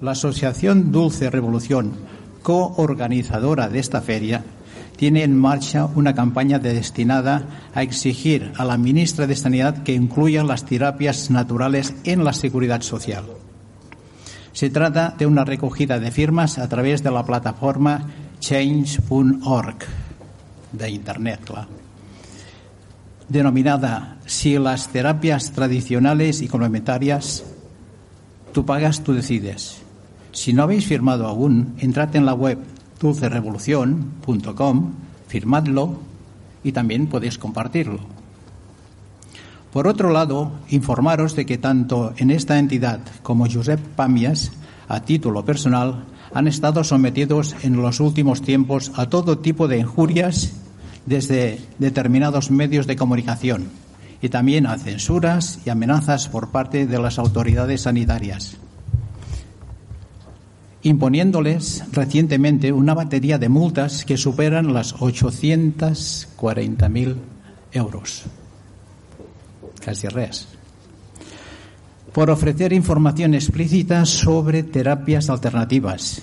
[0.00, 1.92] La Asociación Dulce Revolución,
[2.42, 4.44] coorganizadora de esta feria,
[4.96, 7.44] tiene en marcha una campaña destinada
[7.74, 12.80] a exigir a la ministra de Sanidad que incluya las terapias naturales en la seguridad
[12.80, 13.24] social.
[14.52, 18.06] Se trata de una recogida de firmas a través de la plataforma
[18.40, 19.78] change.org
[20.72, 21.40] de Internet,
[23.30, 27.44] denominada Si las terapias tradicionales y complementarias,
[28.52, 29.80] tú pagas, tú decides
[30.32, 32.58] si no habéis firmado aún, entrad en la web
[33.00, 34.92] dulcerevolución.com,
[35.26, 35.98] firmadlo
[36.62, 37.98] y también podéis compartirlo.
[39.72, 44.52] Por otro lado, informaros de que tanto en esta entidad como Josep Pamias,
[44.88, 50.52] a título personal, han estado sometidos en los últimos tiempos a todo tipo de injurias
[51.06, 53.68] desde determinados medios de comunicación
[54.22, 58.58] y también a censuras y amenazas por parte de las autoridades sanitarias
[60.82, 67.16] imponiéndoles recientemente una batería de multas que superan las 840.000
[67.72, 68.24] euros.
[69.84, 70.48] Casi res.
[72.12, 76.22] Por ofrecer información explícita sobre terapias alternativas,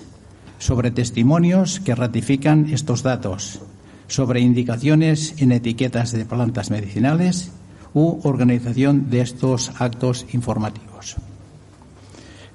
[0.60, 3.62] sobre testimonios que ratifican estos datos,
[4.08, 7.52] sobre indicaciones en etiquetas de plantas medicinales
[7.94, 11.16] u organización de estos actos informativos.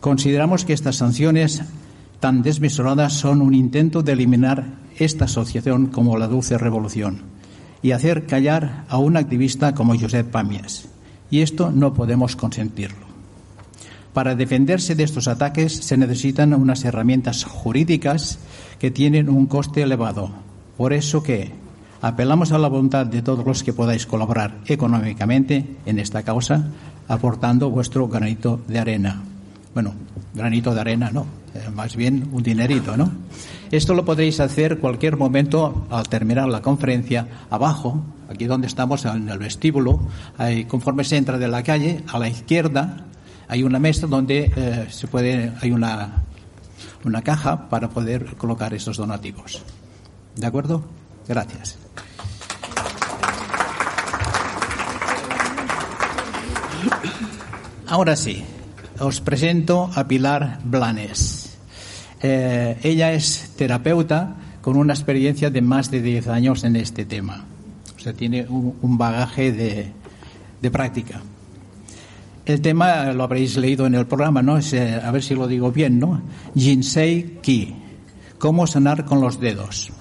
[0.00, 1.62] Consideramos que estas sanciones
[2.20, 4.64] tan desmesuradas son un intento de eliminar
[4.98, 7.22] esta asociación como la Dulce Revolución
[7.82, 10.88] y hacer callar a un activista como Josep Pamias.
[11.30, 13.06] Y esto no podemos consentirlo.
[14.12, 18.38] Para defenderse de estos ataques se necesitan unas herramientas jurídicas
[18.78, 20.30] que tienen un coste elevado.
[20.76, 21.52] Por eso que
[22.00, 26.66] apelamos a la voluntad de todos los que podáis colaborar económicamente en esta causa,
[27.08, 29.22] aportando vuestro granito de arena.
[29.74, 29.94] Bueno,
[30.34, 33.10] granito de arena no, eh, más bien un dinerito, ¿no?
[33.70, 39.30] Esto lo podréis hacer cualquier momento al terminar la conferencia, abajo, aquí donde estamos, en
[39.30, 40.00] el vestíbulo,
[40.68, 43.06] conforme se entra de la calle, a la izquierda
[43.52, 46.22] hay una mesa donde eh, se puede, hay una,
[47.04, 49.62] una caja para poder colocar estos donativos.
[50.36, 50.84] ¿De acuerdo?
[51.28, 51.78] Gracias.
[57.86, 58.42] Ahora sí,
[58.98, 61.58] os presento a Pilar Blanes.
[62.22, 67.44] Eh, ella es terapeuta con una experiencia de más de 10 años en este tema.
[67.94, 71.20] O sea, tiene un, bagaje de, práctica.
[72.46, 74.58] El tema lo habréis leído en el programa, ¿no?
[74.58, 76.22] Eh, a ver si lo digo bien, ¿no?
[76.54, 77.74] Jinsei Ki.
[78.38, 79.92] Cómo sanar con los dedos.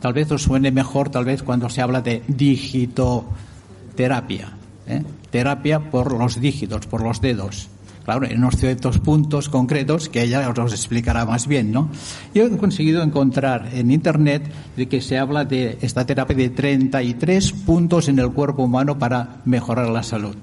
[0.00, 4.52] Tal vez os suene mejor, tal vez cuando se habla de digitoterapia.
[4.86, 5.02] ¿eh?
[5.30, 7.68] Terapia por los dígitos, por los dedos
[8.04, 11.90] claro, en unos ciertos puntos concretos que ella os explicará más bien, ¿no?
[12.34, 17.52] Yo he conseguido encontrar en Internet de que se habla de esta terapia de 33
[17.52, 20.36] puntos en el cuerpo humano para mejorar la salud.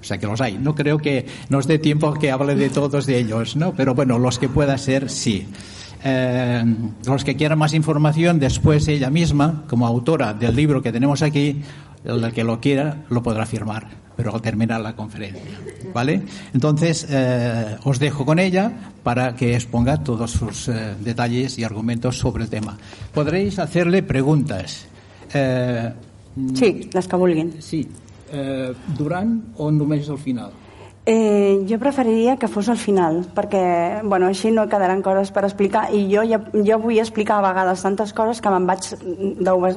[0.00, 0.58] O sea que los hay.
[0.58, 3.74] No creo que nos dé tiempo que hable de todos de ellos, ¿no?
[3.74, 5.46] Pero bueno, los que pueda ser, sí.
[6.04, 6.64] Eh,
[7.06, 11.62] los que quieran más información, después ella misma, como autora del libro que tenemos aquí,
[12.04, 15.42] el que lo quiera lo podrá firmar, pero al terminar la conferencia.
[15.92, 16.22] ¿Vale?
[16.54, 22.18] Entonces, eh, os dejo con ella para que exponga todos sus eh, detalles y argumentos
[22.18, 22.76] sobre el tema.
[23.12, 24.86] Podréis hacerle preguntas.
[26.54, 27.56] Sí, les que vulguin.
[27.60, 27.88] Sí.
[28.96, 30.50] Durant o només al final?
[31.08, 35.84] Eh, jo preferiria que fos al final, perquè bueno, així no quedaran coses per explicar
[35.94, 38.88] i jo, ja, jo vull explicar a vegades tantes coses que me'n vaig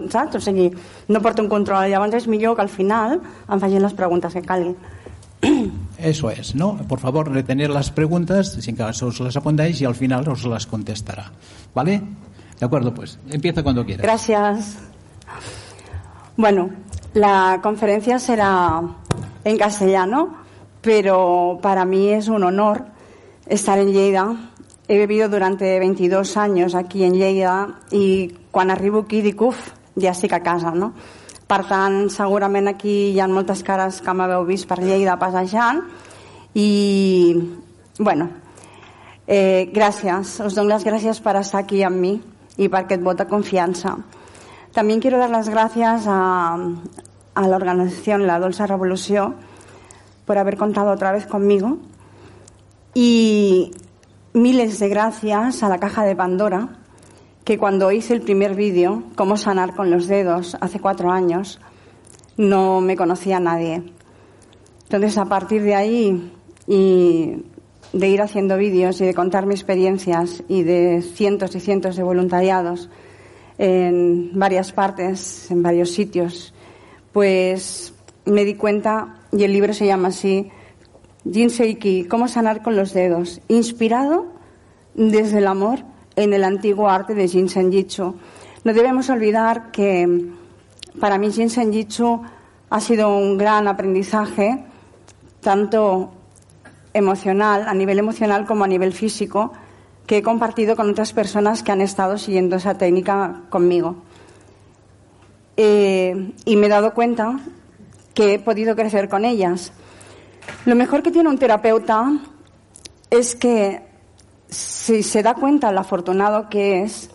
[0.10, 0.40] saps?
[0.40, 0.72] O sigui,
[1.08, 4.42] no porto un control, llavors és millor que al final em facin les preguntes que
[4.42, 4.74] calguin.
[6.00, 6.78] Eso es, ¿no?
[6.88, 10.66] Por favor, retener las preguntas, sin que os las apuntáis y al final os las
[10.66, 11.32] contestará.
[11.76, 12.02] ¿Vale?
[12.60, 13.20] De acuerdo, pues.
[13.30, 14.02] Empieza cuando quieras.
[14.02, 14.80] Gracias.
[16.36, 16.72] Bueno,
[17.14, 18.82] la conferencia será
[19.44, 20.39] en castellano
[20.82, 22.86] pero para mí es un honor
[23.48, 24.36] estar en Lleida.
[24.88, 30.12] He vivido durante 22 años aquí en Lleida i quan arribo aquí dic, uf, ja
[30.16, 30.94] estic a casa, no?
[31.50, 35.84] Per tant, segurament aquí hi ha moltes cares que m'haveu vist per Lleida passejant
[36.54, 37.36] i,
[38.00, 38.30] bueno,
[39.28, 42.22] eh, gràcies, os doy las gracias por estar aquí amb mi
[42.58, 43.98] y per aquest vot de confiança.
[44.74, 46.58] También quiero dar las gracias a,
[47.36, 49.36] a la organización La Dolce Revolució
[50.30, 51.80] por haber contado otra vez conmigo.
[52.94, 53.72] Y
[54.34, 56.78] miles de gracias a la caja de Pandora,
[57.44, 61.60] que cuando hice el primer vídeo, Cómo sanar con los dedos, hace cuatro años,
[62.38, 63.82] no me conocía nadie.
[64.84, 66.32] Entonces, a partir de ahí
[66.68, 67.44] y
[67.92, 72.04] de ir haciendo vídeos y de contar mis experiencias y de cientos y cientos de
[72.04, 72.88] voluntariados
[73.58, 76.54] en varias partes, en varios sitios,
[77.14, 80.52] pues me di cuenta, y el libro se llama así,
[81.30, 84.28] Jinseiki, cómo sanar con los dedos, inspirado
[84.96, 85.80] desde el amor
[86.16, 88.16] en el antiguo arte de Jinsen Jitsu.
[88.64, 90.28] No debemos olvidar que
[91.00, 92.22] para mí Jinsen Jitsu
[92.70, 94.64] ha sido un gran aprendizaje,
[95.42, 96.12] tanto
[96.94, 99.54] emocional, a nivel emocional como a nivel físico,
[100.06, 103.98] que he compartido con otras personas que han estado siguiendo esa técnica conmigo.
[105.56, 107.40] Eh, y me he dado cuenta
[108.20, 109.72] que he podido crecer con ellas.
[110.66, 112.20] Lo mejor que tiene un terapeuta
[113.10, 113.82] es que
[114.50, 117.12] si se da cuenta lo afortunado que es,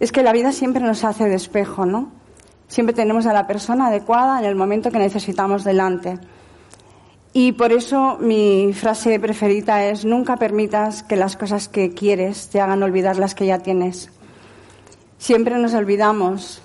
[0.00, 2.12] es que la vida siempre nos hace de espejo, ¿no?
[2.68, 6.18] Siempre tenemos a la persona adecuada en el momento que necesitamos delante.
[7.32, 12.60] Y por eso mi frase preferida es, nunca permitas que las cosas que quieres te
[12.60, 14.10] hagan olvidar las que ya tienes.
[15.16, 16.60] Siempre nos olvidamos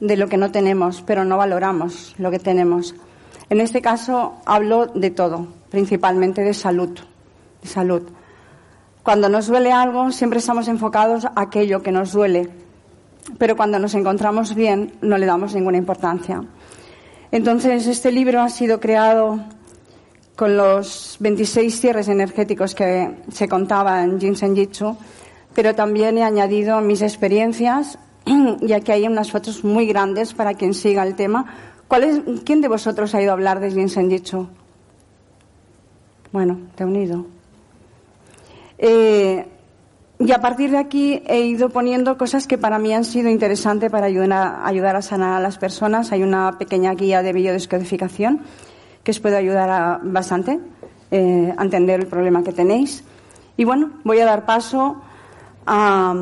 [0.00, 2.94] de lo que no tenemos, pero no valoramos lo que tenemos.
[3.50, 6.98] En este caso hablo de todo, principalmente de salud,
[7.62, 8.02] de salud.
[9.02, 12.48] Cuando nos duele algo, siempre estamos enfocados a aquello que nos duele,
[13.38, 16.42] pero cuando nos encontramos bien, no le damos ninguna importancia.
[17.30, 19.40] Entonces, este libro ha sido creado
[20.36, 24.96] con los 26 cierres energéticos que se contaba en Jinsen Jitsu,
[25.54, 27.98] pero también he añadido mis experiencias,
[28.60, 31.46] y aquí hay unas fotos muy grandes para quien siga el tema.
[32.44, 34.48] ¿Quién de vosotros ha ido a hablar de Jinsen Jitsu?
[36.32, 37.24] Bueno, te he unido.
[38.76, 39.46] Eh,
[40.18, 43.90] y a partir de aquí he ido poniendo cosas que para mí han sido interesantes
[43.90, 46.12] para ayudar a, sanar a las personas.
[46.12, 48.42] Hay una pequeña guía de biodescodificación
[49.02, 50.60] que os puede ayudar bastante
[51.10, 53.04] eh, a entender el problema que tenéis.
[53.56, 55.00] Y bueno, voy a dar paso
[55.66, 56.14] a,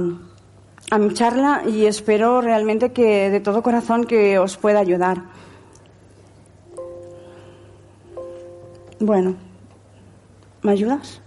[0.90, 5.22] a mi charla y espero realmente que de todo corazón que os pueda ayudar.
[9.00, 9.34] Bueno,
[10.62, 11.20] ¿me ayudas?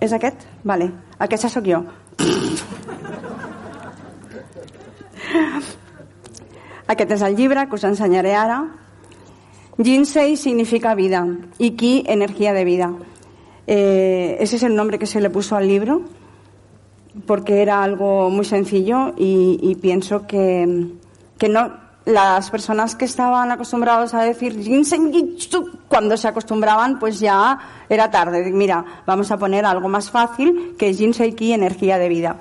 [0.00, 0.42] És aquest?
[0.64, 0.92] Vale.
[1.18, 1.82] Aquesta sóc jo.
[6.88, 8.62] Aquest és el llibre que us ensenyaré ara.
[9.78, 11.26] Jinsei significa vida
[11.58, 12.92] y Ki energía de vida.
[13.66, 16.02] Eh, ese es el nombre que se le puso al libro
[17.26, 20.92] porque era algo muy sencillo y, pienso que,
[21.38, 21.72] que no,
[22.08, 24.56] las personas que estaban acostumbrados a decir
[25.88, 28.50] cuando se acostumbraban, pues ya era tarde.
[28.50, 30.92] Mira, vamos a poner algo más fácil que
[31.36, 32.38] Ki, energía de vida.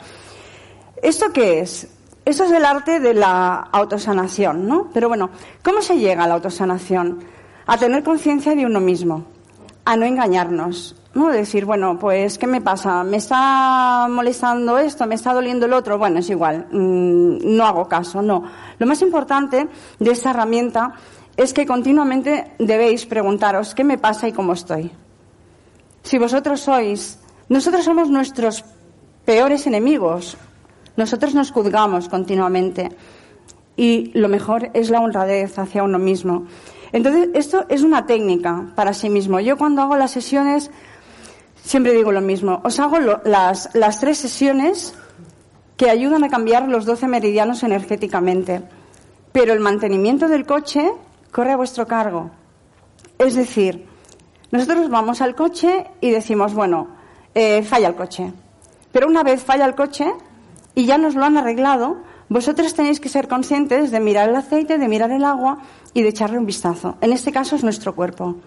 [1.01, 1.88] ¿Esto qué es?
[2.23, 4.89] Eso es el arte de la autosanación, ¿no?
[4.94, 5.30] Pero bueno,
[5.63, 7.19] ¿cómo se llega a la autosanación?
[7.65, 9.25] A tener conciencia de uno mismo,
[9.83, 11.29] a no engañarnos, ¿no?
[11.29, 13.03] Decir, bueno, pues, ¿qué me pasa?
[13.03, 15.07] ¿Me está molestando esto?
[15.07, 15.97] ¿Me está doliendo el otro?
[15.97, 18.43] Bueno, es igual, mm, no hago caso, no.
[18.77, 19.67] Lo más importante
[19.97, 20.93] de esta herramienta
[21.35, 24.91] es que continuamente debéis preguntaros, ¿qué me pasa y cómo estoy?
[26.03, 28.63] Si vosotros sois, nosotros somos nuestros
[29.25, 30.37] peores enemigos,
[30.97, 32.92] nosotros nos juzgamos continuamente
[33.75, 36.45] y lo mejor es la honradez hacia uno mismo.
[36.92, 39.39] Entonces, esto es una técnica para sí mismo.
[39.39, 40.71] Yo cuando hago las sesiones
[41.68, 42.62] siempre digo lo mismo.
[42.64, 44.95] Os hago las, las tres sesiones
[45.76, 48.64] que ayudan a cambiar los 12 meridianos energéticamente.
[49.31, 50.92] Pero el mantenimiento del coche
[51.31, 52.31] corre a vuestro cargo.
[53.19, 53.86] Es decir,
[54.52, 56.88] nosotros vamos al coche y decimos, bueno,
[57.36, 58.31] eh, falla el coche.
[58.92, 60.12] Pero una vez falla el coche
[60.74, 61.97] y ya nos lo han arreglado,
[62.30, 65.59] vosotros tenéis que ser conscientes de mirar el aceite, de mirar el agua
[65.94, 66.97] y de echarle un vistazo.
[67.02, 68.38] En este caso es nuestro cuerpo.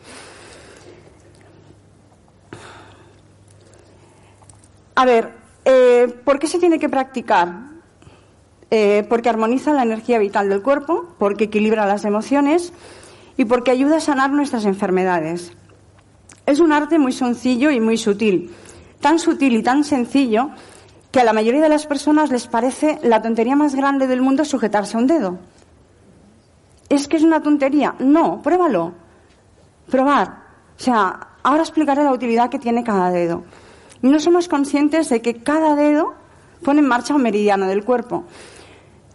[5.01, 5.33] A ver,
[5.65, 7.71] eh, ¿por qué se tiene que practicar?
[8.71, 12.75] Eh, porque armoniza la energía vital del cuerpo, porque equilibra las emociones
[13.39, 15.55] y porque ayuda a sanar nuestras enfermedades.
[16.45, 18.55] Es un arte muy sencillo y muy sutil,
[19.01, 20.51] tan sutil y tan sencillo
[21.11, 24.45] que a la mayoría de las personas les parece la tontería más grande del mundo
[24.45, 25.39] sujetarse a un dedo.
[26.91, 27.95] ¿Es que es una tontería?
[28.01, 28.93] No, pruébalo.
[29.91, 30.29] Probar.
[30.79, 33.45] O sea, ahora explicaré la utilidad que tiene cada dedo
[34.03, 36.15] no somos conscientes de que cada dedo
[36.65, 38.25] pone en marcha un meridiano del cuerpo.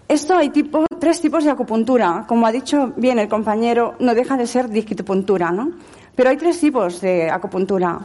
[0.07, 2.25] Esto hay tipo, tres tipos de acupuntura.
[2.27, 5.71] Como ha dicho bien el compañero, no deja de ser digitopuntura, ¿no?
[6.15, 7.99] Pero hay tres tipos de acupuntura.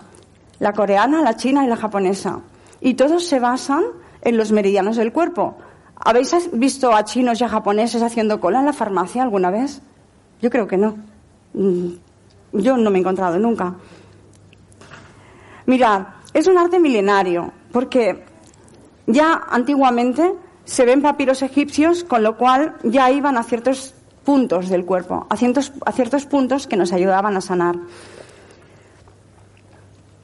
[0.58, 2.40] La coreana, la china y la japonesa.
[2.82, 3.84] y todos se basan
[4.22, 5.56] en los meridianos del cuerpo.
[5.96, 9.82] ¿Habéis visto a chinos y a japoneses haciendo cola en la farmacia alguna vez?
[10.40, 10.96] Yo creo que no.
[11.52, 11.90] Mm,
[12.52, 13.74] yo no me he encontrado nunca.
[15.66, 18.24] Mirad, es un arte milenario, porque
[19.06, 20.34] ya antiguamente
[20.64, 23.94] se ven papiros egipcios, con lo cual ya iban a ciertos
[24.24, 27.76] puntos del cuerpo, a ciertos, puntos que nos ayudaban a sanar.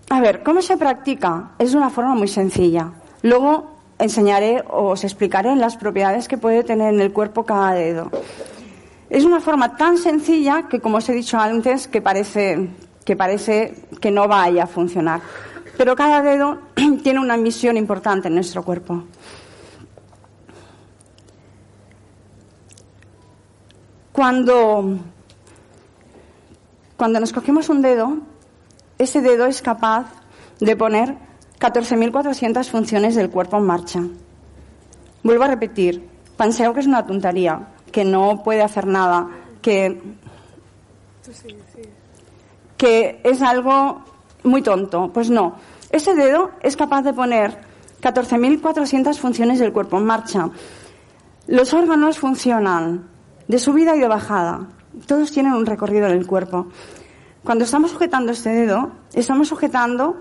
[0.08, 1.50] A ver, ¿cómo se practica?
[1.58, 2.92] Es una forma muy sencilla.
[3.22, 8.10] Luego enseñaré o os explicaré las propiedades que puede tener en el cuerpo cada dedo.
[9.10, 12.68] Es una forma tan sencilla que, como os he dicho antes, que parece
[13.04, 15.20] que, parece que no vaya a funcionar.
[15.76, 16.58] Pero cada dedo
[17.02, 19.04] tiene una misión importante en nuestro cuerpo.
[24.12, 24.98] Cuando,
[26.96, 28.16] cuando nos cogemos un dedo,
[28.96, 30.06] ese dedo es capaz
[30.58, 31.16] de poner
[31.60, 34.00] 14.400 funciones del cuerpo en marcha.
[35.22, 39.28] Vuelvo a repetir, penseo que es una tontería, que no puede hacer nada,
[39.60, 40.00] que,
[42.78, 44.02] que es algo
[44.46, 45.10] muy tonto.
[45.12, 45.54] Pues no,
[45.90, 47.58] ese dedo es capaz de poner
[48.00, 50.50] 14.400 funciones del cuerpo en marcha.
[51.46, 53.08] Los órganos funcionan
[53.48, 54.66] de subida y de bajada.
[55.06, 56.66] Todos tienen un recorrido en el cuerpo.
[57.44, 60.16] Cuando estamos sujetando este dedo, estamos sujetando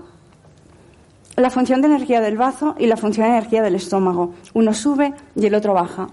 [1.36, 4.34] la función de energía del bazo y la función de energía del estómago.
[4.54, 6.08] Uno sube y el otro baja.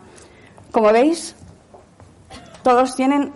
[0.72, 1.36] Como veis,
[2.63, 3.32] todos tienen,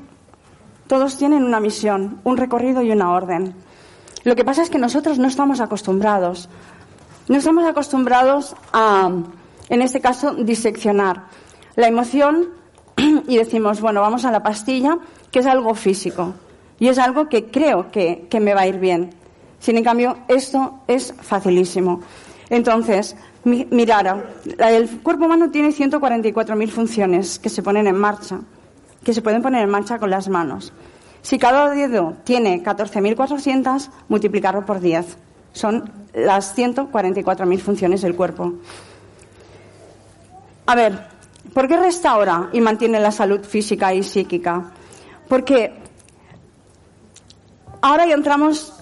[0.88, 3.53] todos tienen una misión, un recorrido y una orden.
[4.27, 6.50] Lo que pasa es que nosotros no estamos acostumbrados.
[7.29, 9.10] No estamos acostumbrados a,
[9.69, 11.27] en este caso, diseccionar.
[11.77, 12.50] La emoción
[13.29, 14.98] y decimos, bueno, vamos a la pastilla,
[15.31, 16.34] que es algo físico
[16.77, 19.12] y es algo que creo que, me va a ir bien.
[19.60, 22.01] Sin en cambio, esto es facilísimo.
[22.50, 23.15] Entonces,
[23.46, 24.27] mirar,
[24.60, 28.41] el cuerpo humano tiene 144.000 funciones que se ponen en marcha,
[29.05, 30.74] que se pueden poner en marcha con las manos.
[31.27, 35.17] Si cada dedo tiene 14.400, multiplicarlo por 10.
[35.51, 38.53] Son las 144.000 funciones del cuerpo.
[40.67, 41.17] A ver,
[41.53, 44.74] ¿Por qué restaura y mantiene la salud física y psíquica?
[45.27, 45.74] Porque
[47.81, 48.74] ahora ya entramos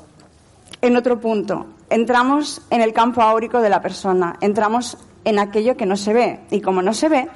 [0.82, 1.68] en otro punto.
[1.90, 6.42] Entramos en el campo áurico de la persona, entramos en aquello que no se ve.
[6.52, 7.30] Y como no se ve,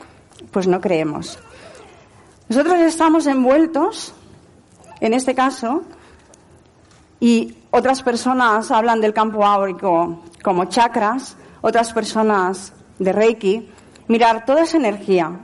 [0.52, 1.40] pues no creemos.
[2.50, 4.14] Nosotros estamos envueltos,
[5.02, 5.84] en este caso,
[7.20, 13.70] y otras personas hablan del campo áurico como chakras, otras personas de Reiki,
[14.08, 15.40] mirar toda esa energía.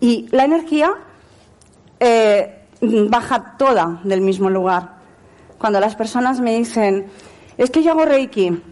[0.00, 0.92] Y la energía
[2.00, 4.98] eh, baja toda del mismo lugar.
[5.58, 7.06] Cuando las personas me dicen,
[7.56, 8.62] es que yo hago Reiki,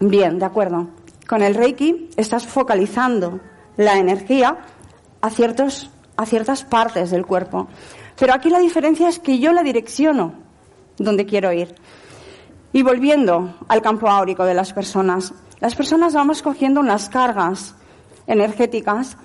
[0.00, 0.88] bien, de acuerdo.
[1.28, 3.40] Con el Reiki estás focalizando
[3.76, 4.58] la energía
[5.20, 7.68] a, a ciertas partes del cuerpo.
[8.20, 10.34] Pero aquí la diferencia es que yo la direcciono
[10.98, 11.74] donde quiero ir.
[12.70, 17.74] Y volviendo al campo áurico de las personas, las personas vamos cogiendo unas cargas
[18.26, 19.16] energéticas.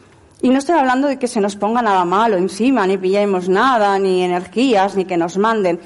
[0.42, 4.00] Y no estoy hablando de que se nos ponga nada malo encima, ni pillemos nada,
[4.00, 5.82] ni energías, ni que nos manden.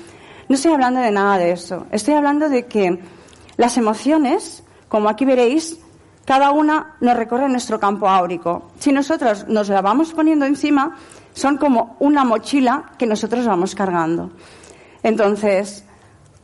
[0.48, 1.88] No estoy hablando de nada de eso.
[1.92, 3.00] Estoy hablando de que
[3.58, 5.80] las emociones, como aquí veréis,
[6.26, 8.70] cada una nos recorre nuestro campo áurico.
[8.78, 10.96] Si nosotros nos la vamos poniendo encima,
[11.34, 14.32] son como una mochila que nosotros vamos cargando.
[15.04, 15.86] Entonces,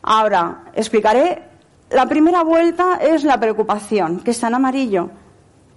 [0.02, 1.44] ahora explicaré.
[1.90, 5.10] La primera vuelta es la preocupación, que está en amarillo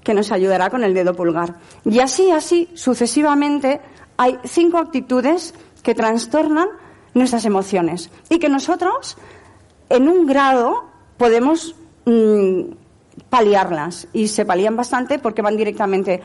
[0.02, 1.56] que nos ayudará con el dedo pulgar.
[1.84, 3.80] Y así, así, sucesivamente,
[4.16, 6.68] hay cinco actitudes que trastornan
[7.12, 9.18] nuestras emociones y que nosotros,
[9.90, 10.86] en un grado,
[11.18, 11.74] podemos
[12.06, 12.62] mm,
[13.28, 14.08] paliarlas.
[14.14, 16.22] Y se palían bastante porque van directamente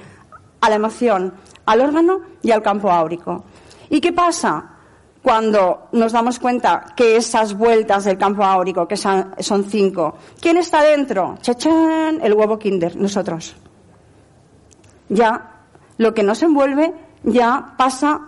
[0.64, 1.34] a la emoción,
[1.66, 3.44] al órgano y al campo áurico.
[3.90, 4.70] ¿Y qué pasa?
[5.22, 9.34] cuando nos damos cuenta que esas vueltas del campo áurico, que son,
[9.70, 11.38] cinco, ¿quién está dentro?
[11.42, 12.20] ¡Chachán!
[12.22, 13.56] El huevo Kinder, nosotros.
[15.08, 15.62] Ya
[15.98, 16.94] lo que nos envuelve
[17.24, 18.20] ya pasa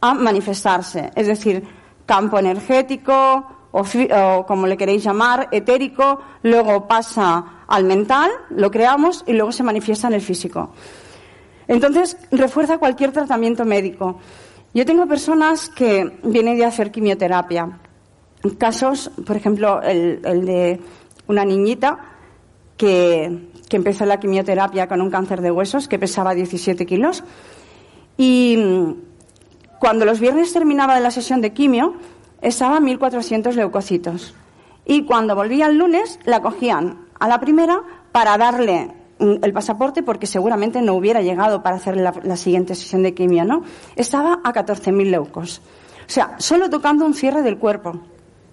[0.00, 1.62] a manifestarse, es decir,
[2.06, 9.22] campo energético o, o como le queréis llamar, etérico, luego pasa al mental, lo creamos
[9.28, 10.72] y luego se manifiesta en el físico.
[11.72, 14.18] Entonces, refuerza cualquier tratamiento médico.
[14.74, 17.78] Yo tengo personas que vienen de hacer quimioterapia.
[18.58, 20.80] Casos, por ejemplo, el, de
[21.28, 21.98] una niñita
[22.76, 27.24] que, empezó la quimioterapia con un cáncer de huesos que pesaba 17 kilos.
[28.18, 31.94] Y mm, cuando los viernes terminaba la sesión de quimio,
[32.42, 34.34] estaba 1.400 leucocitos.
[34.84, 37.80] Y cuando volvía el lunes, la cogían a la primera
[38.12, 38.92] para darle
[39.42, 43.44] el pasaporte porque seguramente no hubiera llegado para hacer la, la siguiente sesión de quimio,
[43.44, 43.62] ¿no?
[43.96, 45.60] Estaba a 14.000 leucos.
[46.06, 48.00] O sea, solo tocando un cierre del cuerpo.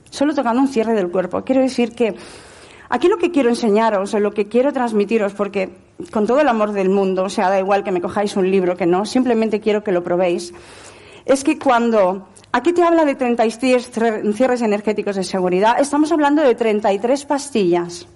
[0.10, 1.44] Solo tocando un cierre del cuerpo.
[1.44, 2.16] Quiero decir que
[2.90, 5.70] aquí lo que quiero enseñaros o lo que quiero transmitiros, porque
[6.12, 8.76] con todo el amor del mundo, o sea, da igual que me cojáis un libro
[8.76, 10.54] que no, simplemente quiero que lo probéis,
[11.26, 13.92] es que cuando aquí te habla de 33
[14.34, 18.08] cierres energéticos de seguridad, estamos hablando de 33 pastillas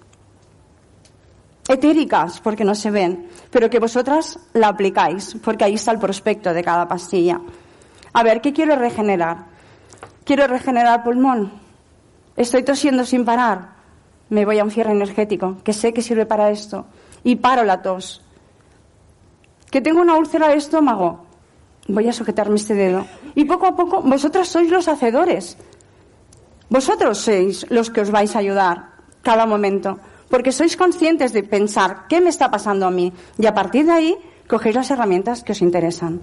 [1.68, 6.54] etéricas, porque no se ven, pero que vosotras la aplicáis, porque ahí está el prospecto
[6.54, 7.40] de cada pastilla.
[8.14, 9.46] A ver, ¿qué quiero regenerar?
[10.26, 11.52] Quiero regenerar pulmón.
[12.36, 13.74] Estoy tosiendo sin parar.
[14.30, 16.86] Me voy a un cierre energético, que sé que sirve para esto,
[17.24, 18.22] y paro la tos.
[19.70, 21.26] Que tengo una úlcera de estómago.
[21.88, 23.06] Voy a sujetarme este dedo.
[23.36, 25.58] Y poco a poco, vosotras sois los hacedores.
[26.70, 28.92] Vosotros sois los que os vais a ayudar
[29.22, 30.00] cada momento
[30.34, 33.92] porque sois conscientes de pensar qué me está pasando a mí y a partir de
[33.92, 34.18] ahí
[34.50, 36.22] cogéis las herramientas que os interesan.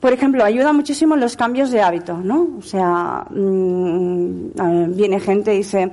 [0.00, 2.58] Por ejemplo, ayuda muchísimo los cambios de hábito, ¿no?
[2.58, 5.90] O sea, mm, viene gente y dice,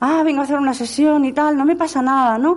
[0.00, 2.56] ah, vengo a hacer una sesión y tal, no me pasa nada, ¿no?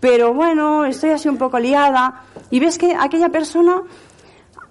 [0.00, 3.82] Pero bueno, estoy así un poco liada y ves que aquella persona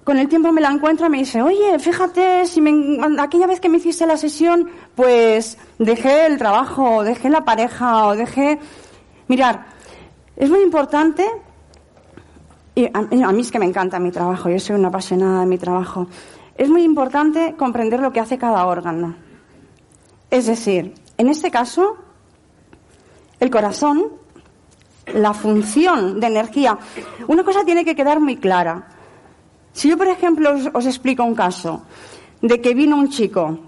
[0.04, 3.60] con el tiempo me la encuentra y me dice, oye, fíjate, si me, aquella vez
[3.60, 8.60] que me hiciste la sesión, pues dejé el trabajo, o dejé la pareja, o dejé...
[9.28, 9.66] Mirar,
[10.36, 11.26] es muy importante,
[12.76, 15.46] y a, a mí es que me encanta mi trabajo, yo soy una apasionada de
[15.46, 16.08] mi trabajo,
[16.58, 19.16] es muy importante comprender lo que hace cada órgano.
[20.30, 21.96] Es decir, en este caso,
[23.40, 24.12] el corazón,
[25.14, 26.78] la función de energía,
[27.28, 28.88] una cosa tiene que quedar muy clara.
[29.74, 31.82] Si yo, por ejemplo, os, explico un caso
[32.42, 33.60] de que vino un chico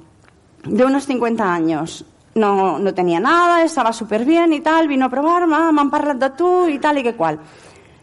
[0.63, 5.09] de unos 50 años, no, no tenía nada, estaba súper bien y tal, vino a
[5.09, 7.39] probar, m'han parlat de tú y tal y que cual.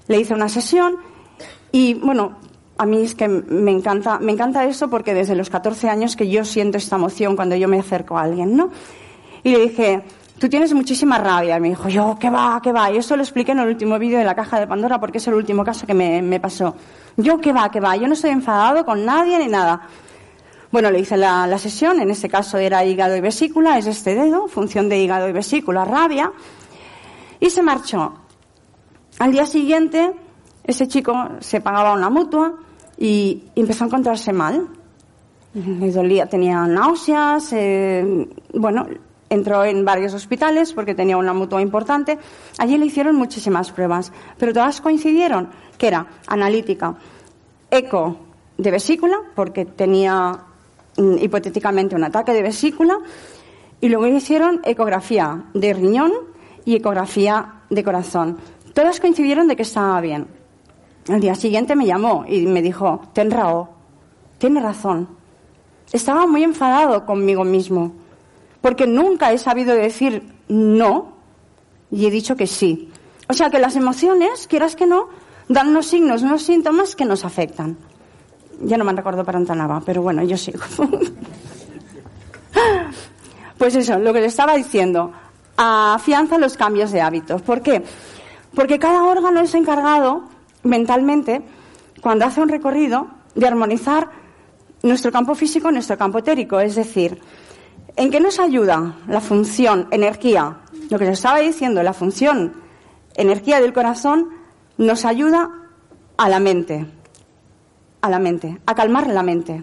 [0.08, 0.96] Le hice una sesión
[1.70, 2.38] y, bueno,
[2.76, 6.28] a mí es que me encanta, me encanta eso porque desde los 14 años que
[6.28, 8.70] yo siento esta emoción cuando yo me acerco a alguien, ¿no?
[9.44, 10.02] Y le dije,
[10.38, 11.56] tú tienes muchísima rabia.
[11.56, 12.90] Y me dijo, yo, ¿qué va, qué va?
[12.90, 15.28] Y eso lo expliqué en el último vídeo de la caja de Pandora porque es
[15.28, 16.74] el último caso que me, me pasó.
[17.16, 17.96] Yo, ¿qué va, qué va?
[17.96, 19.88] Yo no estoy enfadado con nadie ni nada.
[20.70, 24.14] Bueno, le hice la, la, sesión, en este caso era hígado y vesícula, es este
[24.14, 26.32] dedo, función de hígado y vesícula, rabia,
[27.38, 28.14] y se marchó.
[29.18, 30.14] Al día siguiente,
[30.64, 32.54] ese chico se pagaba una mutua
[32.96, 34.68] y empezó a encontrarse mal.
[35.54, 38.86] Le dolía, tenía náuseas, eh, bueno,
[39.32, 42.18] entró en varios hospitales porque tenía una mutua importante.
[42.58, 46.94] Allí le hicieron muchísimas pruebas, pero todas coincidieron que era analítica,
[47.70, 48.16] eco
[48.58, 50.38] de vesícula, porque tenía
[50.98, 52.98] mm, hipotéticamente un ataque de vesícula,
[53.80, 56.12] y luego hicieron ecografía de riñón
[56.64, 58.38] y ecografía de corazón.
[58.74, 60.26] Todas coincidieron de que estaba bien.
[61.08, 63.70] Al día siguiente me llamó y me dijo, ten rao,
[64.38, 65.08] tiene razón.
[65.92, 68.01] Estaba muy enfadado conmigo mismo
[68.62, 71.12] porque nunca he sabido decir no
[71.90, 72.90] y he dicho que sí.
[73.28, 75.08] O sea que las emociones, quieras que no,
[75.48, 77.76] dan unos signos, unos síntomas que nos afectan.
[78.62, 80.60] Ya no me recuerdo para Antanaba, pero bueno, yo sigo.
[83.58, 85.12] pues eso, lo que le estaba diciendo,
[85.56, 87.42] afianza los cambios de hábitos.
[87.42, 87.82] ¿Por qué?
[88.54, 90.24] Porque cada órgano es encargado
[90.62, 91.42] mentalmente,
[92.00, 94.10] cuando hace un recorrido, de armonizar
[94.82, 96.60] nuestro campo físico nuestro campo etérico.
[96.60, 97.20] Es decir,
[97.96, 100.58] ¿En qué nos ayuda la función energía?
[100.90, 102.54] Lo que les estaba diciendo, la función
[103.14, 104.30] energía del corazón
[104.78, 105.50] nos ayuda
[106.16, 106.86] a la mente,
[108.00, 109.62] a la mente, a calmar la mente.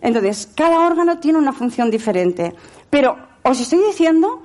[0.00, 2.54] Entonces, cada órgano tiene una función diferente.
[2.88, 4.42] Pero os estoy diciendo,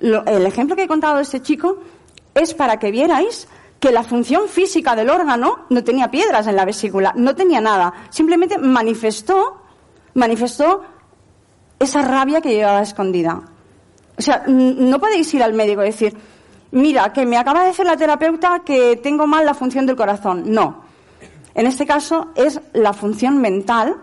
[0.00, 1.78] el ejemplo que he contado de este chico
[2.34, 6.64] es para que vierais que la función física del órgano no tenía piedras en la
[6.64, 7.92] vesícula, no tenía nada.
[8.10, 9.60] Simplemente manifestó,
[10.14, 10.82] manifestó
[11.78, 13.42] esa rabia que llevaba escondida.
[14.16, 16.16] O sea, no podéis ir al médico y decir,
[16.70, 20.44] mira, que me acaba de decir la terapeuta que tengo mal la función del corazón.
[20.46, 20.84] No.
[21.54, 23.96] En este caso es la función mental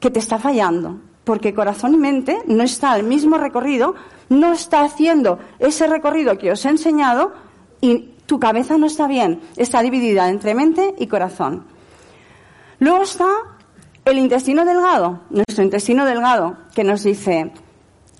[0.00, 3.94] que te está fallando, porque corazón y mente no está al mismo recorrido,
[4.28, 7.32] no está haciendo ese recorrido que os he enseñado
[7.80, 11.64] y tu cabeza no está bien, está dividida entre mente y corazón.
[12.78, 13.26] Luego está
[14.08, 17.52] el intestino delgado, nuestro intestino delgado, que nos dice,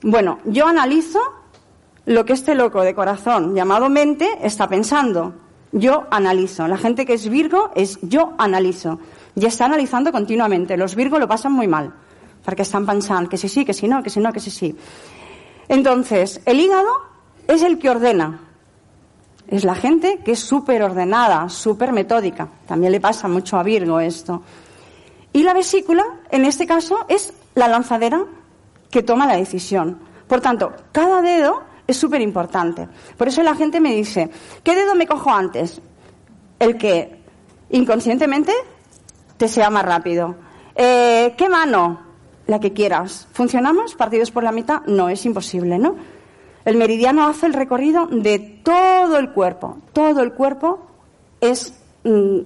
[0.02, 1.20] bueno, yo analizo
[2.06, 5.34] lo que este loco de corazón llamado mente está pensando.
[5.72, 6.66] Yo analizo.
[6.66, 8.98] La gente que es Virgo es yo analizo.
[9.34, 10.76] Y está analizando continuamente.
[10.76, 11.92] Los Virgo lo pasan muy mal.
[12.42, 14.74] Porque están pensando que sí, sí, que sí, no, que sí, no, que sí, sí.
[15.68, 16.88] Entonces, el hígado
[17.46, 18.40] es el que ordena.
[19.46, 22.48] Es la gente que es súper ordenada, súper metódica.
[22.66, 24.42] También le pasa mucho a Virgo esto.
[25.38, 28.24] Y la vesícula, en este caso, es la lanzadera
[28.90, 30.00] que toma la decisión.
[30.26, 32.88] Por tanto, cada dedo es súper importante.
[33.16, 34.30] Por eso la gente me dice,
[34.64, 35.80] ¿qué dedo me cojo antes?
[36.58, 37.22] El que
[37.70, 38.52] inconscientemente
[39.36, 40.34] te sea más rápido.
[40.74, 42.00] Eh, ¿Qué mano?
[42.48, 43.28] La que quieras.
[43.32, 43.94] ¿Funcionamos?
[43.94, 44.82] ¿Partidos por la mitad?
[44.86, 45.94] No, es imposible, ¿no?
[46.64, 49.78] El meridiano hace el recorrido de todo el cuerpo.
[49.92, 50.80] Todo el cuerpo
[51.40, 52.38] es, mm,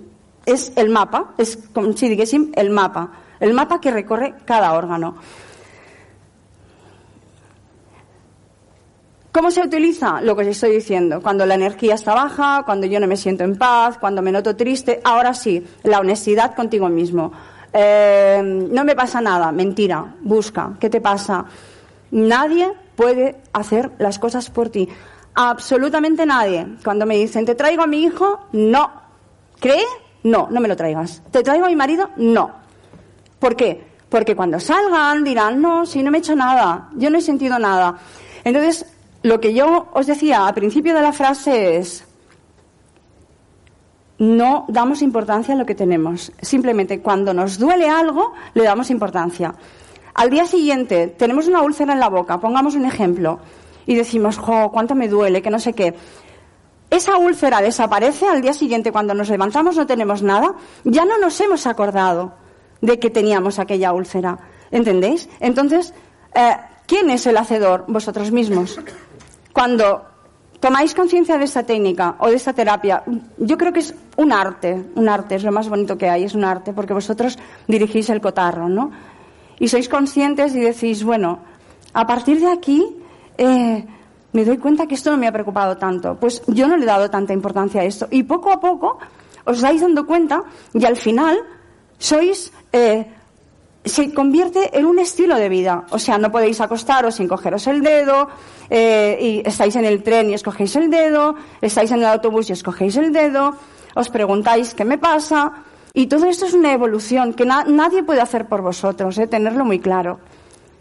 [0.46, 2.06] es el mapa, es como si
[2.54, 3.10] el mapa.
[3.40, 5.16] El mapa que recorre cada órgano.
[9.32, 10.20] ¿Cómo se utiliza?
[10.20, 11.22] Lo que os estoy diciendo.
[11.22, 14.54] Cuando la energía está baja, cuando yo no me siento en paz, cuando me noto
[14.54, 15.00] triste.
[15.04, 17.32] Ahora sí, la honestidad contigo mismo.
[17.72, 19.50] Eh, no me pasa nada.
[19.50, 20.16] Mentira.
[20.20, 20.74] Busca.
[20.78, 21.46] ¿Qué te pasa?
[22.10, 24.86] Nadie puede hacer las cosas por ti.
[25.34, 26.66] Absolutamente nadie.
[26.84, 28.40] Cuando me dicen, ¿te traigo a mi hijo?
[28.52, 28.92] No.
[29.58, 29.86] ¿Cree?
[30.24, 31.22] No, no me lo traigas.
[31.30, 32.10] ¿Te traigo a mi marido?
[32.16, 32.50] No.
[33.38, 33.84] ¿Por qué?
[34.08, 37.58] Porque cuando salgan dirán, no, si no me he hecho nada, yo no he sentido
[37.58, 37.98] nada.
[38.44, 38.86] Entonces,
[39.22, 42.04] lo que yo os decía al principio de la frase es,
[44.18, 46.30] no damos importancia a lo que tenemos.
[46.40, 49.54] Simplemente cuando nos duele algo, le damos importancia.
[50.14, 53.40] Al día siguiente tenemos una úlcera en la boca, pongamos un ejemplo,
[53.86, 55.94] y decimos, jo, cuánto me duele, que no sé qué.
[56.92, 61.40] Esa úlcera desaparece al día siguiente cuando nos levantamos, no tenemos nada, ya no nos
[61.40, 62.34] hemos acordado
[62.82, 64.38] de que teníamos aquella úlcera.
[64.70, 65.26] ¿Entendéis?
[65.40, 65.94] Entonces,
[66.34, 66.54] eh,
[66.86, 67.86] ¿quién es el hacedor?
[67.88, 68.78] Vosotros mismos.
[69.54, 70.04] Cuando
[70.60, 73.02] tomáis conciencia de esta técnica o de esta terapia,
[73.38, 76.34] yo creo que es un arte, un arte, es lo más bonito que hay, es
[76.34, 78.90] un arte, porque vosotros dirigís el cotarro, ¿no?
[79.58, 81.38] Y sois conscientes y decís, bueno,
[81.94, 82.84] a partir de aquí
[83.38, 83.86] eh,
[84.32, 86.16] me doy cuenta que esto no me ha preocupado tanto.
[86.16, 88.08] Pues yo no le he dado tanta importancia a esto.
[88.10, 88.98] Y poco a poco
[89.44, 90.42] os vais dando cuenta
[90.72, 91.38] y al final
[91.98, 93.06] sois eh,
[93.84, 95.84] se convierte en un estilo de vida.
[95.90, 98.28] O sea, no podéis acostaros sin cogeros el dedo,
[98.70, 102.52] eh, y estáis en el tren y escogéis el dedo, estáis en el autobús y
[102.52, 103.56] escogéis el dedo,
[103.94, 108.46] os preguntáis qué me pasa, y todo esto es una evolución que nadie puede hacer
[108.46, 110.20] por vosotros, eh, tenerlo muy claro,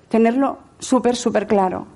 [0.10, 1.88] tenerlo súper, súper claro.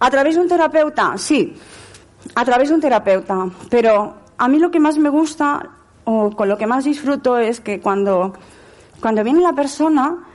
[0.00, 1.16] ¿A través de un terapeuta?
[1.18, 1.54] Sí,
[2.34, 5.70] a través de un terapeuta, pero a mí lo que más me gusta
[6.04, 8.32] o con lo que más disfruto es que cuando,
[9.00, 10.26] cuando viene la persona,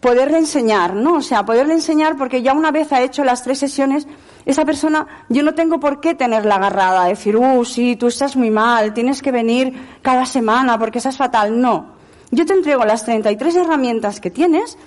[0.00, 1.14] poderle enseñar, ¿no?
[1.14, 4.06] O sea, poderle enseñar porque ya una vez ha hecho las tres sesiones,
[4.44, 8.50] esa persona, yo no tengo por qué tenerla agarrada, decir, uh, sí, tú estás muy
[8.50, 11.60] mal, tienes que venir cada semana porque estás fatal.
[11.60, 11.86] No.
[12.30, 14.78] Yo te entrego las 33 herramientas que tienes,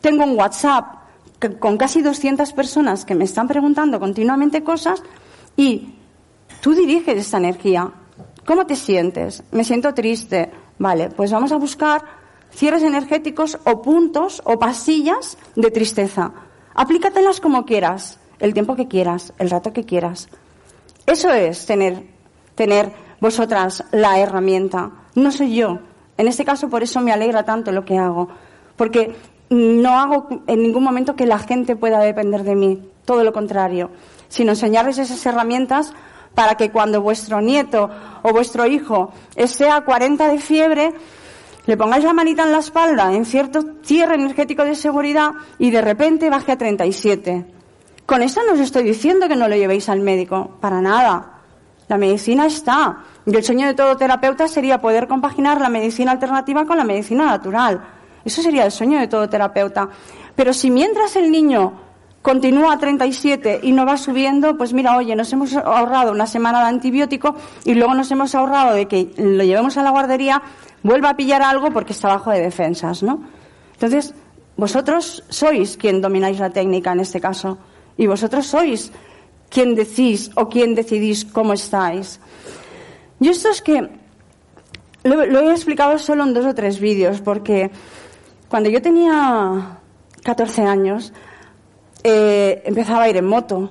[0.00, 1.03] tengo un WhatsApp
[1.60, 5.02] con casi 200 personas que me están preguntando continuamente cosas
[5.56, 5.94] y
[6.60, 7.92] tú diriges esta energía.
[8.46, 9.42] ¿Cómo te sientes?
[9.52, 10.50] Me siento triste.
[10.78, 12.02] Vale, pues vamos a buscar
[12.52, 16.32] cierres energéticos o puntos o pasillas de tristeza.
[16.74, 20.28] Aplícatelas como quieras, el tiempo que quieras, el rato que quieras.
[21.06, 22.06] Eso es tener,
[22.54, 24.90] tener vosotras la herramienta.
[25.14, 25.78] No soy yo.
[26.16, 28.28] En este caso, por eso me alegra tanto lo que hago.
[28.76, 29.14] Porque
[29.50, 32.82] no hago en ningún momento que la gente pueda depender de mí.
[33.04, 33.90] Todo lo contrario.
[34.28, 35.92] Sino enseñarles esas herramientas
[36.34, 37.90] para que cuando vuestro nieto
[38.22, 40.94] o vuestro hijo esté a 40 de fiebre,
[41.66, 45.80] le pongáis la manita en la espalda en cierto cierre energético de seguridad y de
[45.80, 47.46] repente baje a 37.
[48.04, 51.40] Con esto no os estoy diciendo que no lo llevéis al médico, para nada.
[51.88, 52.98] La medicina está.
[53.24, 57.24] Y el sueño de todo terapeuta sería poder compaginar la medicina alternativa con la medicina
[57.24, 57.82] natural.
[58.24, 59.88] Eso sería el sueño de todo terapeuta.
[60.34, 61.84] Pero si mientras el niño
[62.24, 66.60] continúa a 37 y no va subiendo, pues mira, oye, nos hemos ahorrado una semana
[66.60, 70.42] de antibiótico y luego nos hemos ahorrado de que lo llevemos a la guardería,
[70.82, 73.20] vuelva a pillar algo porque está bajo de defensas, ¿no?
[73.74, 74.14] Entonces,
[74.56, 77.58] vosotros sois quien domináis la técnica en este caso
[77.98, 78.90] y vosotros sois
[79.50, 82.20] quien decís o quien decidís cómo estáis.
[83.20, 83.86] Yo esto es que
[85.02, 87.70] lo, lo he explicado solo en dos o tres vídeos porque
[88.48, 89.78] cuando yo tenía
[90.22, 91.12] 14 años,
[92.02, 93.70] eh, empezaba a ir en moto.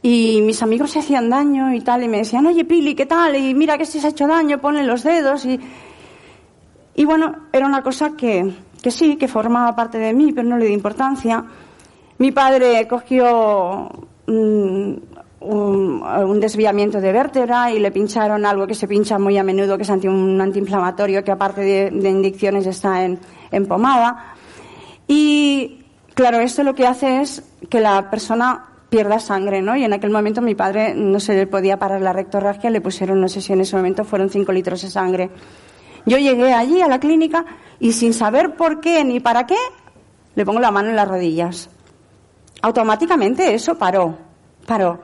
[0.00, 3.36] Y mis amigos se hacían daño y tal, y me decían, oye Pili, ¿qué tal?
[3.36, 5.44] Y mira que si se ha hecho daño, ponle los dedos.
[5.44, 5.60] Y,
[6.94, 10.56] y bueno, era una cosa que, que sí, que formaba parte de mí, pero no
[10.56, 11.44] le di importancia.
[12.18, 13.88] Mi padre cogió
[14.26, 15.02] un,
[16.40, 19.90] desviamiento de vértebra y le pincharon algo que se pincha muy a menudo, que es
[19.90, 23.18] anti, un antiinflamatorio, que aparte de, de está en,
[23.50, 24.34] en pomada.
[25.06, 25.78] Y
[26.18, 29.76] Claro, esto lo que hace es que la persona pierda sangre, ¿no?
[29.76, 33.20] Y en aquel momento mi padre no se le podía parar la rectorragia, le pusieron,
[33.20, 35.30] no sé si en ese momento fueron cinco litros de sangre.
[36.06, 37.44] Yo llegué allí a la clínica
[37.78, 39.54] y sin saber por qué ni para qué,
[40.34, 41.70] le pongo la mano en las rodillas.
[42.62, 44.18] Automáticamente eso paró,
[44.66, 44.98] paró.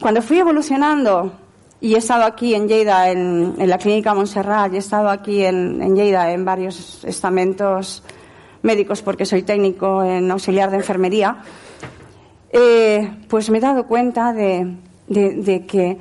[0.00, 1.32] Cuando fui evolucionando
[1.80, 5.80] y he estado aquí en Lleida, en, la clínica Montserrat, y he estado aquí en,
[5.82, 8.02] en Lleida en varios estamentos
[8.62, 11.38] médicos porque soy técnico en auxiliar de enfermería,
[12.52, 14.76] eh, pues me he dado cuenta de,
[15.08, 15.98] que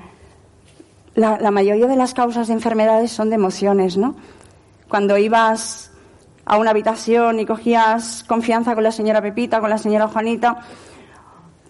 [1.15, 4.15] la, mayoría de las causas de enfermedades son de emociones, ¿no?
[4.87, 5.91] Cuando ibas
[6.45, 10.59] a una habitación y cogías confianza con la señora Pepita, con la señora Juanita,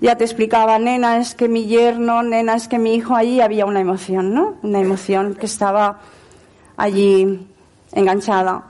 [0.02, 3.66] ya te explicaba, nena, es que mi yerno, nena, es que mi hijo, allí había
[3.66, 4.56] una emoción, ¿no?
[4.64, 6.00] Una emoción que estaba
[6.78, 7.48] allí
[7.92, 8.64] enganchada.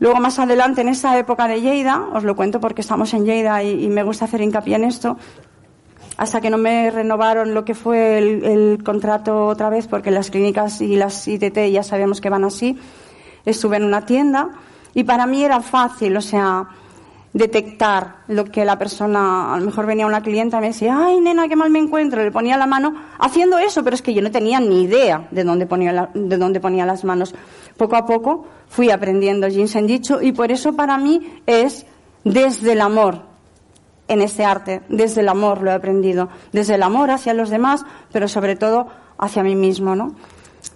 [0.00, 3.62] Luego, más adelante, en esa época de Lleida, os lo cuento porque estamos en Lleida
[3.62, 5.16] y, me gusta hacer hincapié en esto,
[6.18, 10.80] hasta que no me renovaron lo que fue el, contrato otra vez, porque las clínicas
[10.82, 12.78] y las ITT ya sabemos que van así,
[13.46, 14.50] estuve en una tienda
[14.92, 16.68] y para mí era fácil, o sea,
[17.34, 21.20] detectar lo que la persona, a lo mejor venía una clienta y me decía, ay
[21.20, 24.22] nena, qué mal me encuentro, le ponía la mano haciendo eso, pero es que yo
[24.22, 27.34] no tenía ni idea de dónde ponía, de dónde ponía las manos.
[27.76, 31.86] Poco a poco fui aprendiendo Jinsen-Jitsu y por eso para mí es
[32.22, 33.22] desde el amor
[34.06, 37.84] en este arte, desde el amor lo he aprendido, desde el amor hacia los demás,
[38.12, 38.86] pero sobre todo
[39.18, 40.14] hacia mí mismo, ¿no?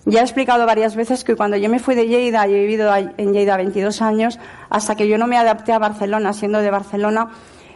[0.05, 2.91] Ya he explicado varias veces que cuando yo me fui de Lleida, y he vivido
[2.95, 4.39] en Lleida 22 años,
[4.71, 7.29] hasta que yo no me adapté a Barcelona, siendo de Barcelona,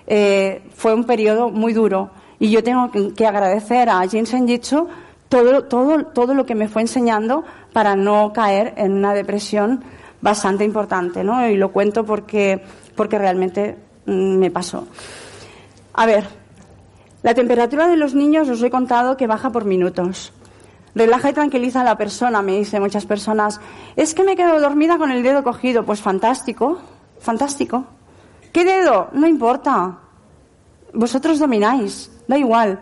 [0.06, 2.10] eh, fue un periodo muy duro.
[2.38, 4.88] Y yo tengo que, agradecer a Jinsen Jitsu
[5.28, 9.84] todo, todo, todo lo que me fue enseñando para no caer en una depresión
[10.20, 11.46] bastante importante, ¿no?
[11.48, 12.62] Y lo cuento porque,
[12.96, 14.86] porque realmente mm, me pasó.
[15.94, 16.24] A ver,
[17.22, 20.32] la temperatura de los niños os he contado que baja por minutos.
[20.94, 23.60] Relaja y tranquiliza a la persona, me dicen muchas personas.
[23.96, 25.84] Es que me quedo dormida con el dedo cogido.
[25.84, 26.78] Pues fantástico,
[27.18, 27.86] fantástico.
[28.52, 29.08] ¿Qué dedo?
[29.12, 29.98] No importa.
[30.92, 32.78] Vosotros domináis, da igual.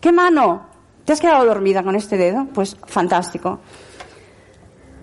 [0.00, 0.66] ¿Qué mano?
[1.04, 2.46] ¿Te has quedado dormida con este dedo?
[2.54, 3.58] Pues fantástico.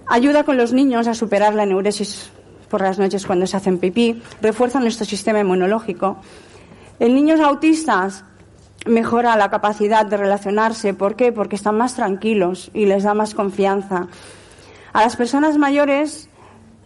[0.07, 2.31] Ayuda con los niños a superar la neuresis
[2.69, 4.21] por las noches cuando se hacen pipí.
[4.41, 6.17] Refuerza nuestro sistema inmunológico.
[6.99, 8.23] En niños autistas
[8.87, 10.93] mejora la capacidad de relacionarse.
[10.93, 11.31] ¿Por qué?
[11.31, 14.07] Porque están más tranquilos y les da más confianza.
[14.93, 16.29] A las personas mayores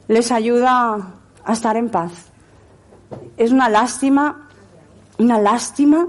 [0.07, 2.11] les ayuda a estar en paz.
[3.37, 4.49] Es una lástima,
[5.17, 6.07] una lástima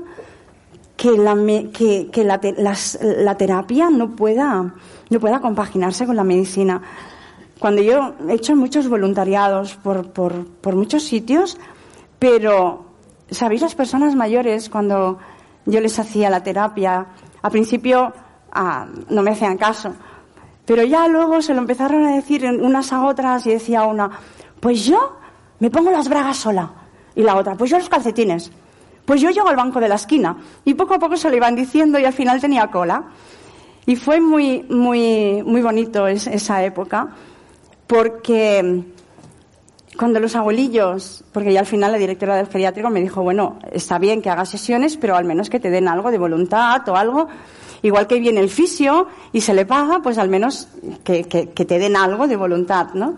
[0.96, 1.35] que la,
[1.72, 4.74] que, la, terapia no pueda,
[5.11, 6.81] no pueda compaginarse con la medicina.
[7.59, 11.59] Cuando yo he hecho muchos voluntariados por, por, por muchos sitios,
[12.18, 12.85] pero,
[13.31, 13.62] ¿sabéis?
[13.62, 15.18] Las personas mayores, cuando
[15.66, 17.07] yo les hacía la terapia.
[17.42, 18.12] Al principio
[18.53, 19.94] ah, no me hacían caso,
[20.64, 24.11] pero ya luego se lo empezaron a decir unas a otras y decía una,
[24.61, 25.18] pues yo
[25.59, 26.72] me pongo las bragas sola.
[27.14, 28.51] Y la otra, pues yo los calcetines.
[29.05, 30.37] Pues yo llego al banco de la esquina.
[30.64, 33.05] Y poco a poco se lo iban diciendo y al final tenía cola.
[33.85, 37.09] Y fue muy, muy, muy bonito esa época
[37.87, 38.85] porque
[39.96, 43.98] cuando los abuelillos, porque ya al final la directora del geriátrico me dijo, bueno, está
[43.98, 47.28] bien que hagas sesiones, pero al menos que te den algo de voluntad o algo.
[47.83, 50.68] Igual que viene el fisio y se le paga, pues al menos
[51.05, 53.16] que, te den algo de voluntad, ¿no?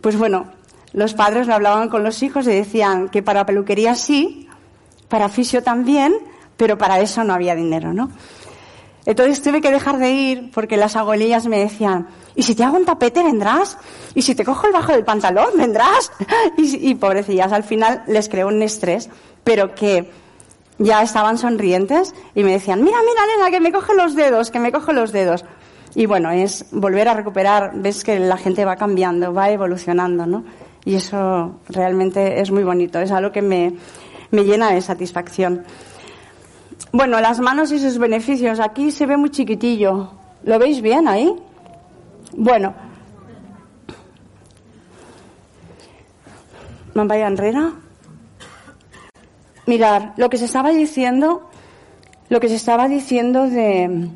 [0.00, 0.46] Pues bueno,
[0.92, 4.48] los padres lo hablaban con los hijos y decían que para peluquería sí,
[5.08, 6.14] para fisio también,
[6.56, 8.10] pero para eso no había dinero, ¿no?
[9.06, 12.76] Entonces tuve que dejar de ir porque las abuelillas me decían, ¿y si te hago
[12.76, 13.78] un tapete vendrás?
[14.14, 16.12] ¿Y si te cojo el bajo del pantalón vendrás?
[16.56, 19.08] Y, pobrecillas, al final les creó un estrés,
[19.44, 20.10] pero que
[20.78, 24.60] ya estaban sonrientes y me decían, mira, mira, nena, que me coge los dedos, que
[24.60, 25.44] me coge los dedos.
[25.94, 30.44] Y bueno, es volver a recuperar, ves que la gente va cambiando, va evolucionando, ¿no?
[30.84, 33.74] Y eso realmente es muy bonito, es algo que me,
[34.30, 35.64] me llena de satisfacción.
[36.92, 38.58] Bueno, las manos y sus beneficios.
[38.58, 40.10] Aquí se ve muy chiquitillo.
[40.42, 41.32] ¿Lo veis bien ahí?
[42.36, 42.74] Bueno.
[46.94, 47.72] Mambaya Enrera.
[49.66, 51.48] Mirar, lo que se estaba diciendo,
[52.28, 54.08] lo que se estaba diciendo de,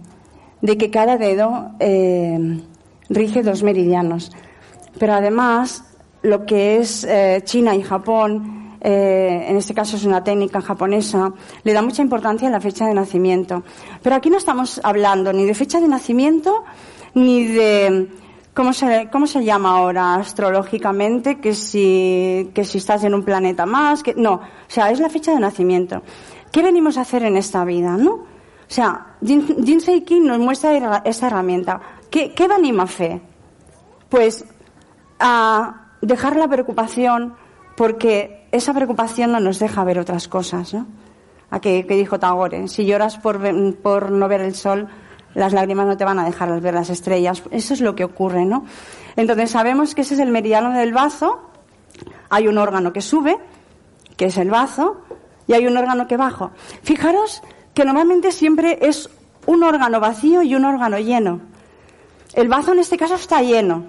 [0.61, 2.61] de que cada dedo eh,
[3.09, 4.33] rige dos meridianos.
[4.99, 5.85] Pero además,
[6.23, 11.33] lo que es eh, China y Japón eh, en este caso es una técnica japonesa,
[11.63, 13.63] le da mucha importancia a la fecha de nacimiento.
[14.03, 16.65] Pero aquí no estamos hablando ni de fecha de nacimiento
[17.15, 18.09] ni de
[18.55, 21.41] ¿Cómo se, ¿Cómo se llama ahora astrológicamente?
[21.41, 24.35] Que si, que si estás en un planeta más, que, no.
[24.35, 26.03] O sea, es la fecha de nacimiento.
[26.53, 28.13] ¿Qué venimos a hacer en esta vida, no?
[28.13, 28.27] O
[28.69, 31.81] sea, Jinsei King nos muestra esa herramienta.
[32.09, 33.21] ¿Qué, qué venimos a hacer?
[34.09, 34.45] Pues
[35.19, 37.35] a dejar la preocupación
[37.77, 40.87] porque esa preocupación no nos deja ver otras cosas, ¿no?
[41.51, 43.41] A que, dijo Tagore, si lloras por,
[43.83, 44.89] por no ver el sol,
[45.35, 47.43] las lágrimas no te van a dejar ver las estrellas.
[47.51, 48.65] Eso es lo que ocurre, ¿no?
[49.17, 51.51] Entonces sabemos que ese es el meridiano del bazo.
[52.31, 53.39] Hay un órgano que sube,
[54.17, 55.03] que es el bazo,
[55.47, 56.51] y hay un órgano que baja.
[56.83, 57.43] Fijaros
[57.75, 59.11] que normalmente siempre es
[59.47, 61.41] un órgano vacío y un órgano lleno.
[62.33, 63.85] El bazo en este caso está lleno.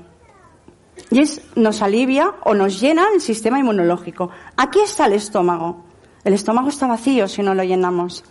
[1.11, 1.23] Y
[1.55, 4.29] nos alivia o nos llena el sistema inmunológico.
[4.57, 5.83] Aquí está el estómago.
[6.23, 8.23] El estómago está vacío si no lo llenamos.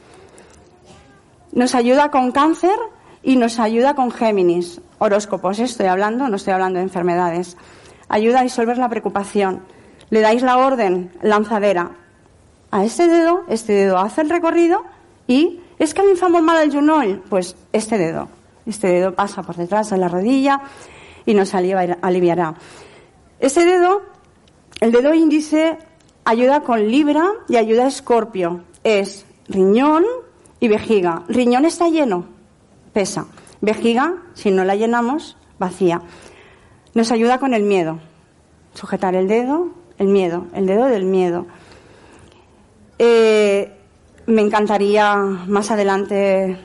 [1.53, 2.77] Nos ayuda con cáncer
[3.25, 4.81] y nos ayuda con Géminis.
[4.99, 7.57] Horóscopos, estoy hablando, no estoy hablando de enfermedades.
[8.09, 9.63] Ayuda a disolver la preocupación.
[10.11, 11.93] Le dais la orden, lanzadera.
[12.71, 14.83] A este dedo, este dedo hace el recorrido
[15.27, 17.23] y es que a mí me mal el junol.
[17.31, 18.29] Pues este dedo.
[18.67, 20.61] Este dedo pasa por detrás de la rodilla
[21.25, 22.55] y nos aliviará.
[23.41, 24.03] Este dedo,
[24.81, 25.79] el dedo índice,
[26.25, 28.65] ayuda con Libra y ayuda a Escorpio.
[28.85, 30.05] Es riñón
[30.61, 31.23] y vejiga.
[31.29, 32.27] Riñón está lleno,
[32.95, 33.27] pesa.
[33.61, 36.01] Vejiga, si no la llenamos, vacía.
[36.95, 37.99] Nos ayuda con el miedo.
[38.73, 41.47] Sujetar el dedo, el miedo, el dedo del miedo.
[42.99, 43.73] Eh,
[44.27, 46.57] me encantaría más adelante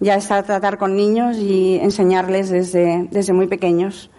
[0.00, 4.10] ya estar tratar con niños y enseñarles desde, desde muy pequeños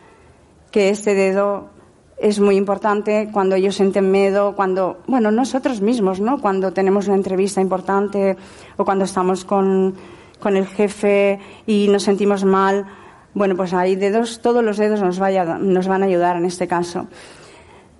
[0.71, 1.69] que este dedo
[2.17, 6.39] es muy importante cuando ellos sienten miedo, cuando, bueno, nosotros mismos, ¿no?
[6.39, 8.37] Cuando tenemos una entrevista importante
[8.77, 9.95] o cuando estamos con,
[10.39, 12.85] con el jefe y nos sentimos mal.
[13.33, 16.67] Bueno, pues hay dedos, todos los dedos nos, vaya, nos van a ayudar en este
[16.67, 17.07] caso.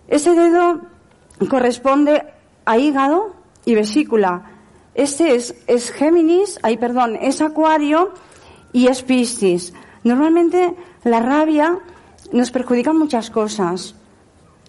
[0.08, 0.82] Ese dedo
[1.50, 2.24] corresponde
[2.66, 4.52] a hígado y vesícula.
[4.94, 8.14] Este es, es Géminis, ay, perdón, es Acuario
[8.72, 9.74] y es Piscis.
[10.04, 11.80] Normalmente la rabia
[12.32, 13.96] nos perjudica muchas cosas,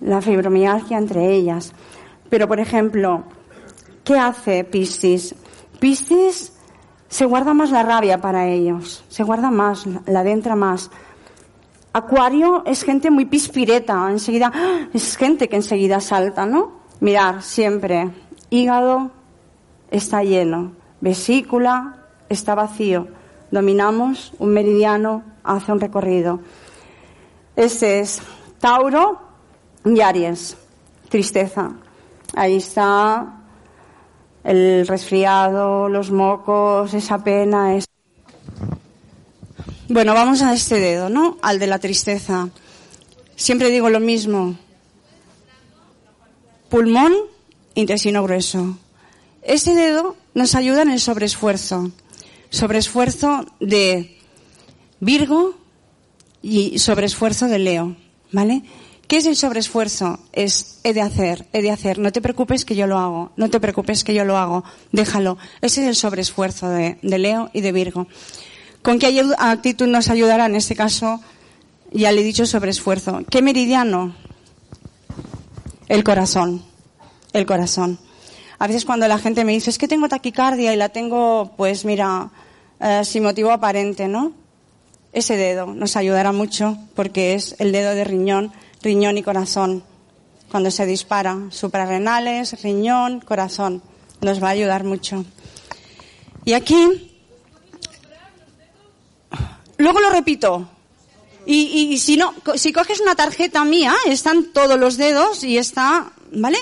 [0.00, 1.72] la fibromialgia entre ellas.
[2.28, 3.24] Pero, por ejemplo,
[4.02, 5.34] ¿qué hace Piscis?
[5.78, 6.55] Piscis
[7.08, 10.90] se guarda más la rabia para ellos, se guarda más, la adentra más.
[11.92, 14.88] Acuario es gente muy pispireta, enseguida, ¡ah!
[14.92, 16.72] es gente que enseguida salta, ¿no?
[17.00, 18.10] Mirar, siempre,
[18.50, 19.10] hígado
[19.90, 21.96] está lleno, vesícula
[22.28, 23.08] está vacío,
[23.50, 26.40] dominamos un meridiano, hace un recorrido.
[27.54, 28.20] Ese es
[28.58, 29.20] Tauro
[29.84, 30.56] y Aries,
[31.08, 31.72] tristeza.
[32.34, 33.35] Ahí está
[34.46, 37.76] el resfriado, los mocos, esa pena.
[37.76, 37.86] Es...
[39.88, 41.36] Bueno, vamos a este dedo, ¿no?
[41.42, 42.48] Al de la tristeza.
[43.34, 44.56] Siempre digo lo mismo.
[46.68, 47.12] Pulmón,
[47.74, 48.78] intestino grueso.
[49.42, 51.90] Ese dedo nos ayuda en el sobreesfuerzo.
[52.50, 54.16] Sobreesfuerzo de
[55.00, 55.54] Virgo
[56.40, 57.96] y sobreesfuerzo de Leo.
[58.30, 58.62] ¿Vale?
[59.06, 60.18] ¿Qué es el sobreesfuerzo?
[60.32, 61.98] Es he de hacer, he de hacer.
[61.98, 63.30] No te preocupes que yo lo hago.
[63.36, 64.64] No te preocupes que yo lo hago.
[64.90, 65.38] Déjalo.
[65.60, 68.08] Ese es el sobreesfuerzo de, Leo y de Virgo.
[68.82, 71.20] ¿Con qué actitud nos ayudará en este caso?
[71.92, 73.20] Ya le he dicho sobreesfuerzo.
[73.30, 74.16] ¿Qué meridiano?
[75.88, 76.64] El corazón.
[77.32, 77.98] El corazón.
[78.58, 81.84] A veces cuando la gente me dice, es que tengo taquicardia y la tengo, pues
[81.84, 82.30] mira,
[82.80, 84.32] eh, sin motivo aparente, ¿no?
[85.12, 88.52] Ese dedo nos ayudará mucho porque es el dedo de riñón
[88.86, 89.82] riñón y corazón.
[90.48, 93.82] Cuando se dispara, suprarrenales, riñón, corazón.
[94.20, 95.24] Nos va a ayudar mucho.
[96.44, 97.10] Y aquí,
[99.76, 100.68] luego lo repito.
[101.48, 106.58] Y, si no, si coges una tarjeta mía, están todos los dedos y está, ¿vale?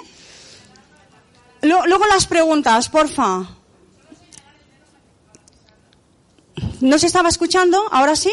[1.63, 3.49] Luego las preguntas, porfa.
[6.81, 7.83] ¿No se estaba escuchando?
[7.91, 8.33] ¿Ahora sí?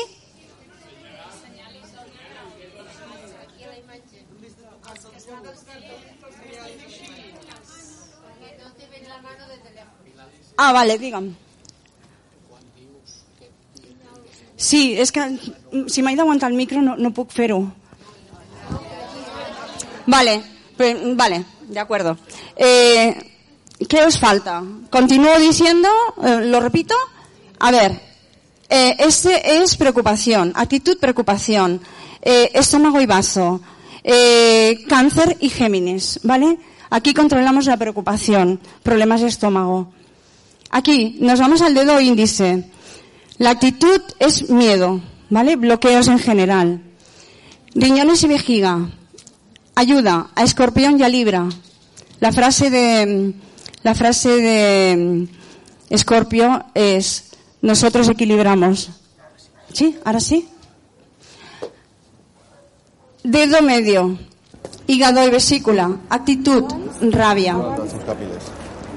[10.63, 11.33] Ah, vale, dígame.
[14.55, 15.23] Sí, és que
[15.89, 17.33] si m'he d'aguantar el micro no, no puc.
[20.05, 20.43] Vale,
[20.77, 22.15] pues, vale, de acuerdo.
[22.55, 23.09] Eh,
[23.89, 24.61] ¿Qué os falta?
[24.91, 25.89] Continúo diciendo,
[26.23, 26.93] eh, lo repito.
[27.57, 27.99] A ver,
[28.69, 31.81] eh, este es preocupación, actitud preocupación,
[32.21, 33.61] eh, estómago y vaso,
[34.87, 36.59] cáncer y Géminis, ¿vale?
[36.91, 40.00] Aquí controlamos la preocupación, problemas de estómago.
[40.71, 42.63] Aquí nos vamos al dedo índice.
[43.37, 45.57] La actitud es miedo, ¿vale?
[45.57, 46.81] Bloqueos en general.
[47.75, 48.89] Riñones y vejiga.
[49.75, 51.49] Ayuda a escorpión y a libra.
[52.21, 53.33] La frase de,
[53.83, 55.27] la frase de
[55.89, 58.91] escorpio es, nosotros equilibramos.
[59.73, 59.97] ¿Sí?
[60.05, 60.47] ¿Ahora sí?
[63.23, 64.17] Dedo medio.
[64.87, 65.97] Hígado y vesícula.
[66.09, 66.63] Actitud.
[67.01, 67.57] Rabia.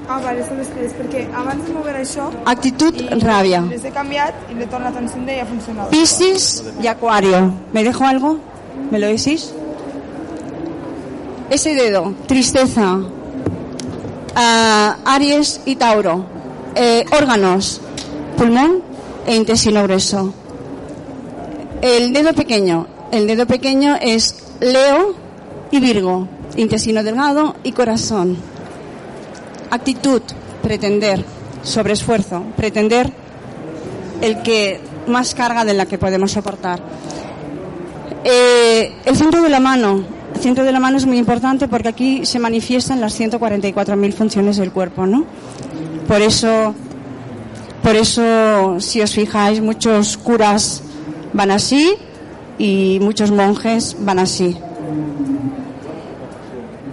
[0.07, 2.27] Ah, vale, són després, perquè abans de moure això...
[2.45, 3.63] Actitud, ràbia.
[3.71, 5.89] Les he canviat i l'he tornat a encendre i ha funcionat.
[5.89, 7.53] Piscis y Acuario.
[7.73, 8.37] ¿Me dejo algo?
[8.91, 9.51] ¿Me lo decís?
[11.49, 12.99] Ese dedo, tristeza.
[14.35, 16.25] Ah, Aries y Tauro.
[16.75, 17.81] Eh, órganos,
[18.37, 18.83] pulmón
[19.25, 20.33] e intestino grueso.
[21.81, 22.87] El dedo pequeño.
[23.11, 25.15] El dedo pequeño es Leo
[25.71, 26.27] y Virgo.
[26.57, 28.37] Intestino delgado y corazón.
[29.75, 30.21] Actitud,
[30.63, 31.23] pretender,
[31.61, 33.11] sobreesfuerzo, pretender
[34.21, 36.79] el que más carga de la que podemos soportar.
[38.23, 40.01] Eh, el centro de la mano.
[40.33, 44.57] El centro de la mano es muy importante porque aquí se manifiestan las 144.000 funciones
[44.57, 45.25] del cuerpo, ¿no?
[46.07, 46.73] Por eso,
[47.83, 50.83] por eso, si os fijáis, muchos curas
[51.33, 51.95] van así
[52.57, 54.57] y muchos monjes van así.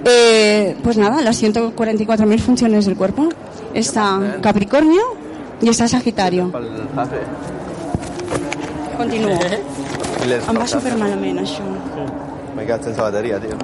[0.04, 3.28] Eh, pues nada, las 144.000 funciones del cuerpo.
[3.74, 5.02] Está Capricornio
[5.60, 6.52] y está Sagitario.
[8.96, 9.38] Continúo.
[10.22, 11.64] Em va super malament, això.
[12.54, 13.56] Me he quedat sense batería, tío.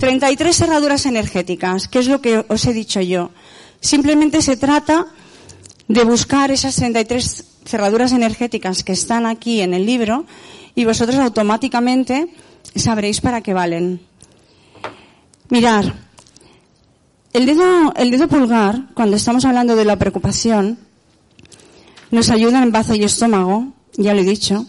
[0.00, 3.30] 33 cerraduras energéticas, que es lo que os he dicho yo.
[3.80, 5.06] Simplemente se trata
[5.86, 10.24] de buscar esas 33 cerraduras energéticas que están aquí en el libro
[10.74, 12.28] y vosotros automáticamente
[12.74, 14.00] sabréis para qué valen.
[15.52, 15.92] Mirar,
[17.34, 20.78] el dedo, el dedo pulgar, cuando estamos hablando de la preocupación,
[22.10, 24.64] nos ayuda en bazo y estómago, ya lo he dicho.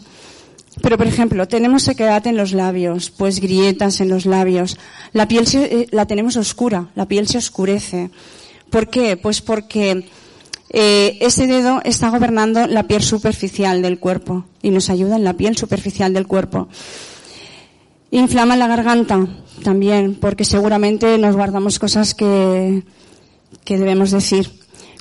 [0.81, 4.77] Pero, por ejemplo, tenemos sequedad en los labios, pues grietas en los labios.
[5.13, 8.09] La piel se- eh, la tenemos oscura, la piel se oscurece.
[8.69, 9.15] ¿Por qué?
[9.15, 10.09] Pues porque
[10.69, 15.33] eh, ese dedo está gobernando la piel superficial del cuerpo y nos ayuda en la
[15.35, 16.67] piel superficial del cuerpo.
[18.13, 19.25] Inflama la garganta
[19.63, 22.83] también, porque seguramente nos guardamos cosas que,
[23.65, 24.51] que debemos decir.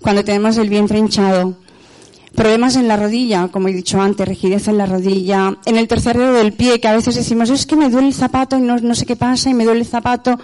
[0.01, 1.59] Cuando tenemos el vientre hinchado.
[2.35, 5.59] Problemas en la rodilla, como he dicho antes, rigidez en la rodilla.
[5.67, 8.15] En el tercer dedo del pie, que a veces decimos, es que me duele el
[8.15, 10.41] zapato y no, no sé qué pasa y me duele el zapato.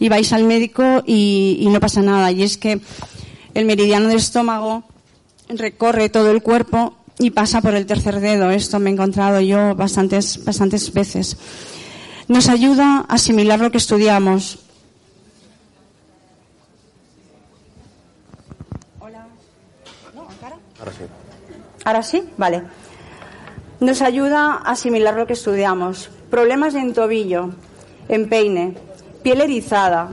[0.00, 2.32] Y vais al médico y, y no pasa nada.
[2.32, 2.80] Y es que
[3.54, 4.82] el meridiano del estómago
[5.48, 8.50] recorre todo el cuerpo y pasa por el tercer dedo.
[8.50, 11.36] Esto me he encontrado yo bastantes, bastantes veces.
[12.30, 14.60] Nos ayuda a asimilar lo que estudiamos.
[20.78, 21.04] Ahora sí.
[21.84, 22.62] Ahora sí, vale.
[23.80, 26.08] Nos ayuda a asimilar lo que estudiamos.
[26.30, 27.50] Problemas en tobillo,
[28.08, 28.76] en peine,
[29.24, 30.10] piel erizada,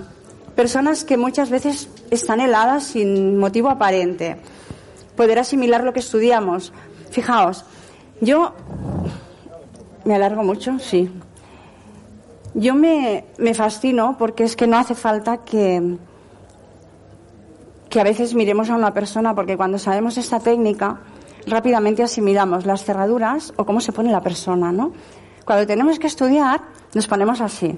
[0.56, 4.38] personas que muchas veces están heladas sin motivo aparente.
[5.16, 6.74] Poder asimilar lo que estudiamos.
[7.12, 7.64] Fijaos,
[8.22, 8.56] yo
[10.04, 11.12] me alargo mucho, sí.
[12.60, 15.96] Yo me, me fascino porque es que no hace falta que,
[17.88, 21.02] que a veces miremos a una persona porque cuando sabemos esta técnica
[21.46, 24.92] rápidamente asimilamos las cerraduras o cómo se pone la persona, ¿no?
[25.46, 26.62] Cuando tenemos que estudiar
[26.96, 27.78] nos ponemos así.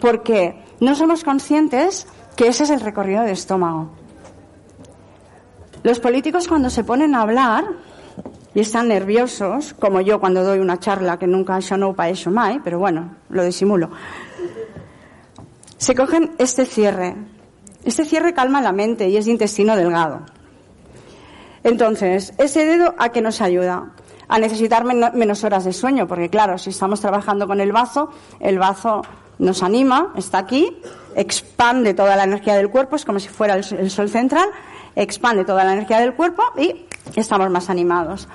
[0.00, 3.90] Porque no somos conscientes que ese es el recorrido de estómago.
[5.84, 7.64] Los políticos cuando se ponen a hablar
[8.54, 12.30] y están nerviosos, como yo cuando doy una charla que nunca yo no para eso
[12.30, 13.90] mai, pero bueno, lo disimulo.
[15.76, 17.16] Se cogen este cierre.
[17.84, 20.22] Este cierre calma la mente y es de intestino delgado.
[21.62, 23.92] Entonces, ese dedo a qué nos ayuda?
[24.28, 28.10] A necesitar men- menos horas de sueño, porque claro, si estamos trabajando con el bazo,
[28.40, 29.02] el bazo
[29.38, 30.78] nos anima, está aquí,
[31.16, 34.48] expande toda la energía del cuerpo, es como si fuera el sol central,
[34.96, 36.86] expande toda la energía del cuerpo y
[37.16, 38.28] estamos más animados.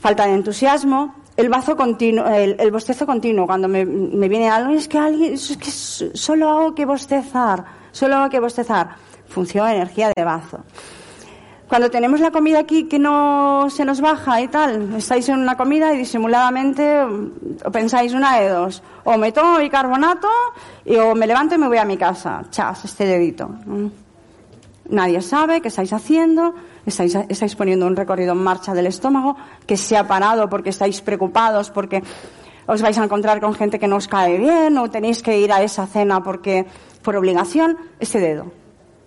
[0.00, 4.98] Falta de entusiasmo, el bazo continuo, el, bostezo continuo, cuando me, viene algo, es que
[5.32, 8.96] es que solo hago que bostezar, solo hago que bostezar.
[9.28, 10.64] Función energía de bazo.
[11.68, 15.54] Cuando tenemos la comida aquí que no se nos baja y tal, estáis en una
[15.54, 17.30] comida y disimuladamente mm,
[17.66, 20.28] o pensáis una de dos, o me tomo bicarbonato
[20.86, 23.50] y o me levanto y me voy a mi casa, chas, este dedito.
[24.88, 26.54] Nadie sabe qué estáis haciendo,
[26.86, 29.36] estáis, estáis poniendo un recorrido en marcha del estómago
[29.66, 32.02] que se ha parado porque estáis preocupados, porque
[32.66, 35.52] os vais a encontrar con gente que no os cae bien o tenéis que ir
[35.52, 36.64] a esa cena porque
[37.02, 38.50] por obligación, este dedo,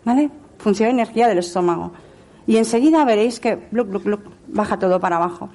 [0.06, 0.30] ¿vale?
[0.60, 1.92] Función de energía del estómago.
[2.46, 5.50] Y enseguida veréis que bluc, bluc, bluc, baja todo para abajo.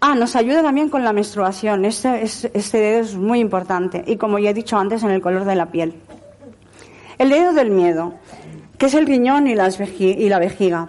[0.00, 1.84] Ah, nos ayuda también con la menstruación.
[1.84, 4.02] Este, es- este dedo es muy importante.
[4.06, 5.94] Y como ya he dicho antes, en el color de la piel.
[7.18, 8.14] El dedo del miedo,
[8.78, 10.88] que es el riñón y, las y la vejiga.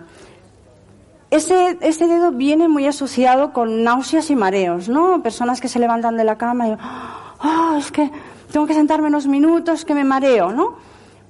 [1.34, 5.24] Ese, dedo viene muy asociado con náuseas y mareos, ¿no?
[5.24, 8.12] Personas que se levantan de la cama y, "Ah, es que
[8.52, 10.76] tengo que sentarme unos minutos que me mareo, ¿no?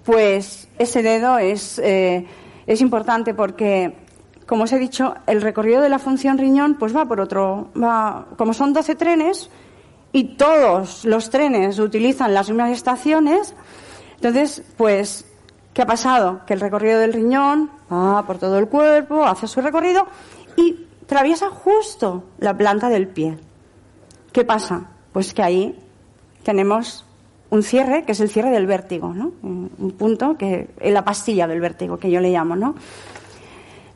[0.04, 2.28] Pues ese dedo es, eh,
[2.68, 3.96] es importante porque,
[4.46, 8.26] como os he dicho, el recorrido de la función riñón, pues va por otro, va,
[8.36, 9.50] como son 12 trenes
[10.12, 13.56] y todos los trenes utilizan las mismas estaciones,
[14.24, 15.26] entonces, pues,
[15.74, 16.41] ¿qué ha pasado?
[16.45, 20.07] Que el recorrido del riñón va por todo el cuerpo, hace su recorrido
[20.55, 23.38] y atraviesa justo la planta del pie.
[24.32, 24.86] ¿Qué pasa?
[25.11, 25.78] Pues que ahí
[26.43, 27.05] tenemos
[27.49, 29.34] un cierre, que es el cierre del vértigo, ¿no?
[29.43, 32.76] Un un punto que es la pastilla del vértigo, que yo le llamo, ¿no?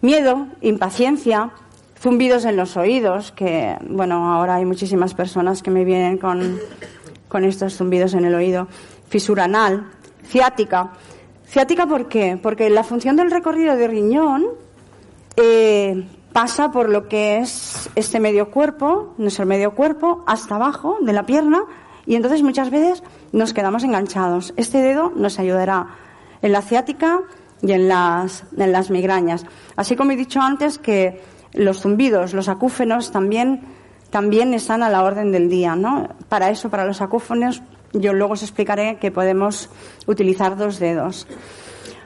[0.01, 1.51] Miedo, impaciencia,
[1.99, 6.59] zumbidos en los oídos, que, bueno, ahora hay muchísimas personas que me vienen con,
[7.29, 8.67] con estos zumbidos en el oído.
[9.09, 9.87] Fisura anal,
[10.27, 10.91] ciática.
[11.45, 12.37] Ciática, ¿por qué?
[12.41, 14.45] Porque la función del recorrido de riñón
[15.37, 21.13] eh, pasa por lo que es este medio cuerpo, nuestro medio cuerpo, hasta abajo de
[21.13, 21.63] la pierna,
[22.05, 24.53] y entonces muchas veces nos quedamos enganchados.
[24.57, 25.87] Este dedo nos ayudará
[26.41, 27.21] en la ciática
[27.61, 29.45] y en las, en las migrañas.
[29.75, 31.21] Así como he dicho antes que
[31.53, 33.61] los zumbidos, los acúfenos también,
[34.09, 36.09] también están a la orden del día, ¿no?
[36.29, 37.61] Para eso, para los acúfenos,
[38.01, 39.69] yo luego os explicaré que podemos
[40.05, 41.27] utilizar dos dedos.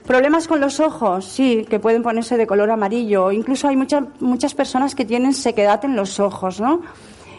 [0.05, 3.31] Problemas con los ojos, sí, que pueden ponerse de color amarillo.
[3.31, 6.81] Incluso hay muchas muchas personas que tienen sequedad en los ojos, ¿no?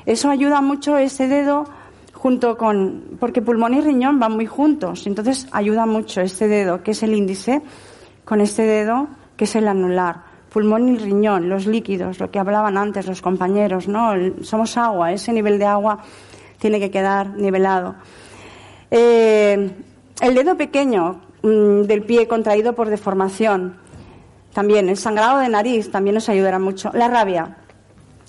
[0.07, 1.67] Eso ayuda mucho ese dedo
[2.15, 5.07] junto con, porque pulmón y riñón van muy juntos.
[5.07, 7.63] Entonces ayuda mucho este dedo, que es el índice,
[8.25, 10.31] con este dedo, que es el anular.
[10.53, 14.13] Pulmón y riñón, los líquidos, lo que hablaban antes los compañeros, ¿no?
[14.43, 15.99] Somos agua, ese nivel de agua
[16.59, 17.97] tiene que quedar nivelado.
[18.95, 19.71] Eh,
[20.21, 23.79] el dedo pequeño mm, del pie contraído por deformación.
[24.53, 26.91] También el sangrado de nariz también nos ayudará mucho.
[26.93, 27.57] La rabia.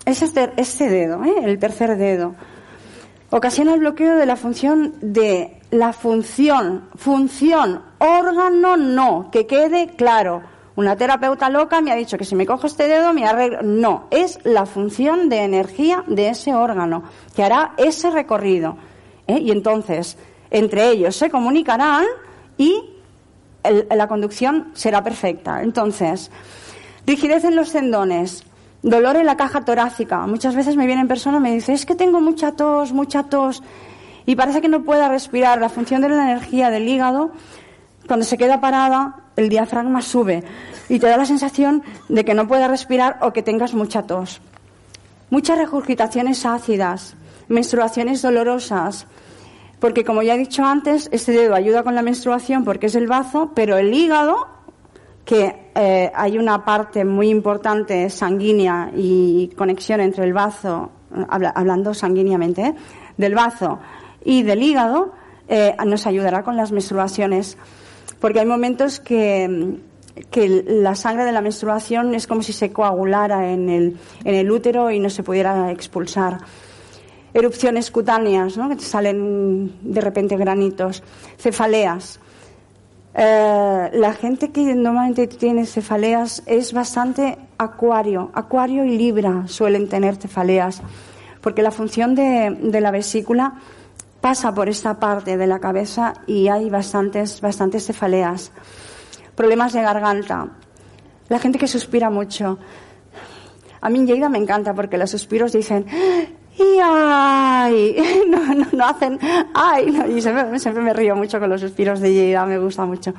[0.06, 1.34] Es este, este dedo, ¿eh?
[1.44, 2.36] el tercer dedo.
[3.30, 10.44] Ocasiona el bloqueo de la función de la función, función, órgano no, que quede claro.
[10.76, 13.64] Una terapeuta loca me ha dicho que si me cojo este dedo me arreglo.
[13.64, 17.04] No, es la función de energía de ese órgano
[17.36, 18.78] que hará ese recorrido.
[19.28, 19.40] ¿eh?
[19.40, 20.18] Y entonces,
[20.54, 22.06] entre ellos se comunicarán
[22.58, 22.82] y
[23.90, 25.62] la conducción será perfecta.
[25.64, 26.32] Entonces,
[27.06, 28.46] rigidez en los tendones,
[28.84, 30.26] dolor en la caja torácica.
[30.28, 33.64] Muchas veces me vienen personas y me dicen, es que tengo mucha tos, mucha tos,
[34.26, 35.60] y parece que no pueda respirar.
[35.60, 37.32] La función de la energía del hígado,
[38.08, 40.44] cuando se queda parada, el diafragma sube
[40.88, 44.40] y te da la sensación de que no puedas respirar o que tengas mucha tos.
[45.32, 47.16] Muchas regurgitaciones ácidas,
[47.48, 49.08] menstruaciones dolorosas,
[49.84, 53.06] porque como ya he dicho antes, este dedo ayuda con la menstruación porque es el
[53.06, 54.48] bazo, pero el hígado,
[55.26, 60.90] que eh, hay una parte muy importante sanguínea y conexión entre el bazo,
[61.28, 62.76] habla- hablando sanguíneamente, ¿eh?
[63.18, 63.80] del bazo
[64.24, 65.12] y del hígado,
[65.50, 67.58] eh, nos ayudará con las menstruaciones.
[68.22, 69.80] Porque hay momentos que,
[70.32, 74.50] que la sangre de la menstruación es como si se coagulara en el, en el
[74.50, 76.38] útero y no se pudiera expulsar
[77.34, 78.70] erupciones cutáneas, ¿no?
[78.70, 81.04] que te salen de repente granitos,
[81.38, 82.20] cefaleas.
[83.16, 90.16] Eh, la gente que normalmente tiene cefaleas es bastante acuario, acuario y libra suelen tener
[90.16, 90.82] cefaleas,
[91.42, 93.56] porque la función de, la vesícula
[94.22, 98.52] pasa por esta parte de la cabeza y hay bastantes, bastantes cefaleas.
[99.36, 100.48] Problemas de garganta.
[101.30, 102.58] La gente que suspira mucho.
[103.82, 105.86] A mí en me encanta porque los suspiros dicen
[106.58, 109.20] y ay, no, no, no hacen
[109.54, 113.14] ay, y siempre, me río mucho con los suspiros de Lleida, me gusta mucho.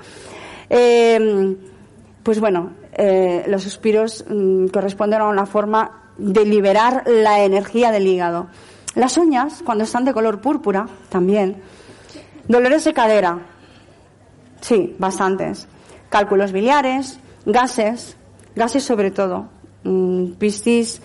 [0.70, 1.56] Eh,
[2.22, 8.06] pues bueno, eh, los suspiros mm, corresponden a una forma de liberar la energía del
[8.06, 8.46] hígado.
[8.94, 11.60] Las uñas, cuando están de color púrpura, también.
[12.46, 13.38] Dolores de cadera,
[14.60, 15.66] sí, bastantes.
[16.08, 18.16] Cálculos biliares, gases,
[18.54, 19.48] gases sobre todo.
[19.82, 21.02] Mm, Piscis,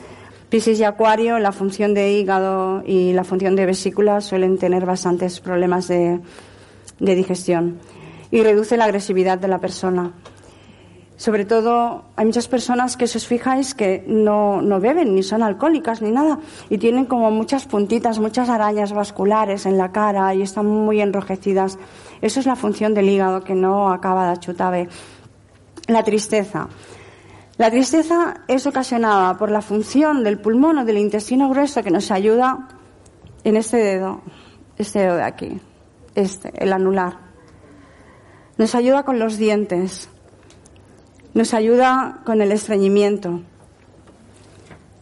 [0.50, 5.40] Piscis y Acuario, la función de hígado y la función de vesícula suelen tener bastantes
[5.40, 6.20] problemas de,
[6.98, 7.78] digestión.
[8.32, 10.12] Y reduce la agresividad de la persona.
[11.18, 15.44] Sobre todo, hay muchas personas que, si os fijáis, que no, no beben, ni son
[15.44, 16.40] alcohólicas, ni nada,
[16.70, 21.78] y tienen como muchas puntitas, muchas arañas vasculares en la cara y están muy enrojecidas.
[22.22, 24.90] Eso es la función del hígado que no acaba de achutabe.
[25.88, 26.70] La tristeza.
[27.60, 32.10] La tristeza es ocasionada por la función del pulmón o del intestino grueso que nos
[32.10, 32.70] ayuda
[33.44, 34.22] en este dedo,
[34.78, 35.60] este dedo de aquí,
[36.16, 37.18] este, el anular.
[38.58, 40.08] Nos ayuda con los dientes,
[41.34, 43.42] nos ayuda con el estreñimiento.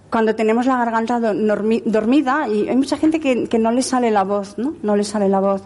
[0.09, 4.57] Cuando tenemos la garganta dormida, y hay mucha gente que, no le sale la voz,
[4.57, 4.73] ¿no?
[4.81, 5.61] No le sale la voz.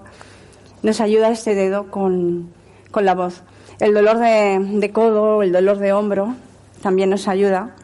[0.84, 2.52] Nos ayuda este dedo con,
[2.94, 3.44] la voz.
[3.80, 6.36] El dolor de, de codo, el dolor de hombro,
[6.82, 7.76] también nos ayuda.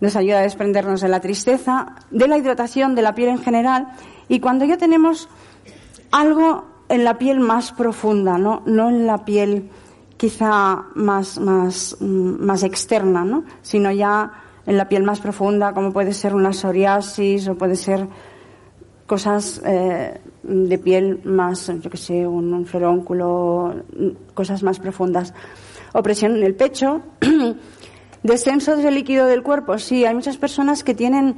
[0.00, 3.88] Nos ayuda a desprendernos de la tristeza, de la hidratación de la piel en general.
[4.28, 5.28] Y cuando ya tenemos
[6.10, 9.70] algo en la piel más profunda, no, no en la piel
[10.16, 13.44] quizá más, más, mm, más externa, ¿no?
[13.62, 14.30] sino ya
[14.66, 18.06] en la piel más profunda, como puede ser una psoriasis o puede ser
[19.06, 23.74] cosas eh, de piel más, yo que sé, un, un ferónculo,
[24.34, 25.34] cosas más profundas.
[25.92, 27.02] Opresión en el pecho,
[28.22, 29.78] descenso del líquido del cuerpo.
[29.78, 31.36] Sí, hay muchas personas que tienen,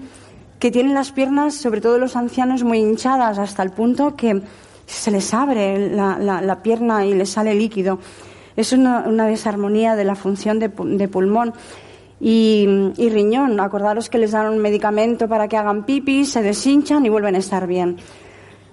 [0.59, 4.43] que tienen las piernas, sobre todo los ancianos, muy hinchadas hasta el punto que
[4.87, 7.99] se les abre la, pierna y les sale líquido.
[8.57, 11.53] Es una, una desarmonía de la función de, de pulmón.
[12.21, 13.59] Y, y, riñón.
[13.59, 17.39] Acordaros que les dan un medicamento para que hagan pipis, se deshinchan y vuelven a
[17.39, 17.97] estar bien.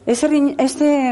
[0.05, 1.11] Ese, este,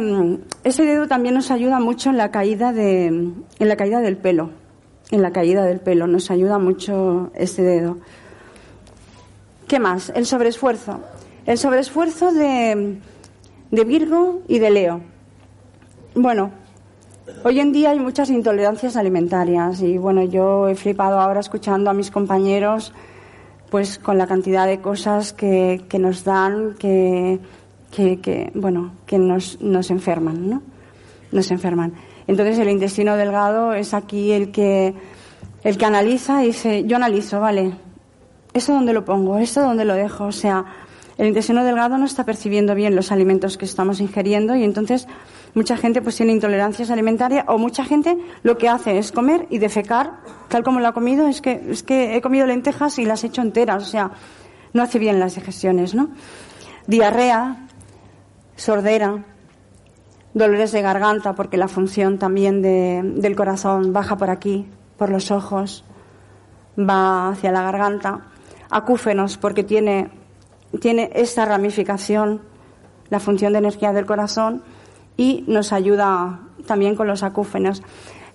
[0.64, 4.52] este dedo también nos ayuda mucho en la caída de, en la caída del pelo
[5.12, 6.08] en la caída del pelo.
[6.08, 7.98] Nos ayuda mucho este dedo.
[9.68, 10.12] ¿Qué más?
[10.16, 11.00] El sobreesfuerzo.
[11.46, 12.98] El sobreesfuerzo de,
[13.72, 15.02] de Virgo y de Leo.
[16.16, 16.52] Bueno,
[17.44, 21.94] hoy en día hay muchas intolerancias alimentarias y bueno, yo he flipado ahora escuchando a
[21.94, 22.94] mis compañeros
[23.70, 27.40] pues con la cantidad de cosas que, que nos dan que,
[27.92, 30.64] que, que, bueno, que nos, nos enferman, ¿no?
[31.32, 31.94] Nos enferman.
[32.30, 34.94] Entonces el intestino delgado es aquí el que,
[35.64, 37.72] el que analiza y dice, yo analizo, vale,
[38.54, 39.40] ¿eso dónde lo pongo?
[39.40, 40.26] ¿Eso dónde lo dejo?
[40.26, 40.64] O sea,
[41.18, 45.08] el intestino delgado no está percibiendo bien los alimentos que estamos ingiriendo y entonces
[45.56, 49.58] mucha gente pues tiene intolerancias alimentarias o mucha gente lo que hace es comer y
[49.58, 50.20] defecar
[50.50, 53.28] tal como lo ha comido es que es que he comido lentejas y las he
[53.28, 54.12] hecho enteras o sea
[54.72, 56.12] no hace bien las digestiones no
[56.86, 57.68] diarrea
[58.56, 59.26] sordera
[60.34, 64.68] dolores de garganta porque la función también del corazón baja por aquí,
[64.98, 65.84] por los ojos,
[66.78, 68.28] va hacia la garganta,
[68.70, 70.10] acúfenos porque tiene,
[70.80, 72.42] tiene esta ramificación,
[73.10, 74.64] la función de energía del corazón
[75.18, 77.82] y nos ayuda también con los acúfenos.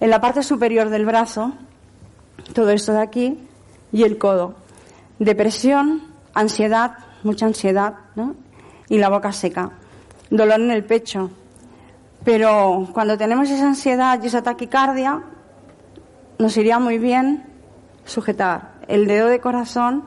[0.01, 1.53] En la parte superior del brazo,
[2.53, 3.39] todo esto de aquí
[3.93, 4.55] y el codo.
[5.19, 6.03] Depresión,
[6.35, 8.35] ansiedad, mucha ansiedad, ¿no?
[8.89, 9.71] Y la boca seca.
[10.31, 11.31] Dolor en el pecho,
[12.25, 15.23] pero cuando tenemos esa ansiedad y esa taquicardia,
[16.39, 17.45] nos iría muy bien
[18.05, 20.05] sujetar el dedo de corazón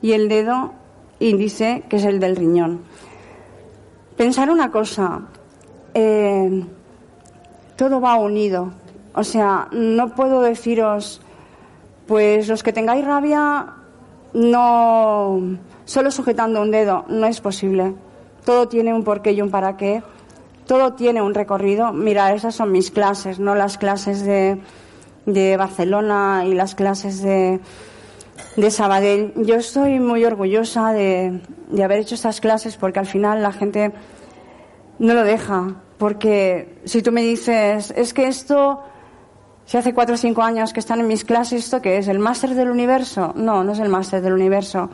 [0.00, 0.72] y el dedo
[1.18, 2.82] índice, que es el del riñón.
[4.16, 5.22] Pensar una cosa,
[5.92, 6.64] eh,
[7.76, 8.72] todo va unido.
[9.14, 11.20] O sea, no puedo deciros,
[12.06, 13.74] pues los que tengáis rabia,
[14.32, 15.40] no,
[15.84, 17.94] solo sujetando un dedo, no es posible.
[18.44, 20.02] Todo tiene un porqué y un para qué
[20.66, 21.92] todo tiene un recorrido.
[21.92, 24.60] Mira, esas son mis clases, no las clases de,
[25.26, 27.60] de Barcelona y las clases de,
[28.56, 29.32] de Sabadell.
[29.36, 33.92] Yo estoy muy orgullosa de, de haber hecho estas clases porque al final la gente
[34.98, 35.76] no lo deja.
[35.98, 38.82] Porque si tú me dices, es que esto,
[39.64, 42.08] si hace cuatro o cinco años que están en mis clases, ¿esto qué es?
[42.08, 43.32] ¿El máster del universo?
[43.36, 44.90] No, no es el máster del universo.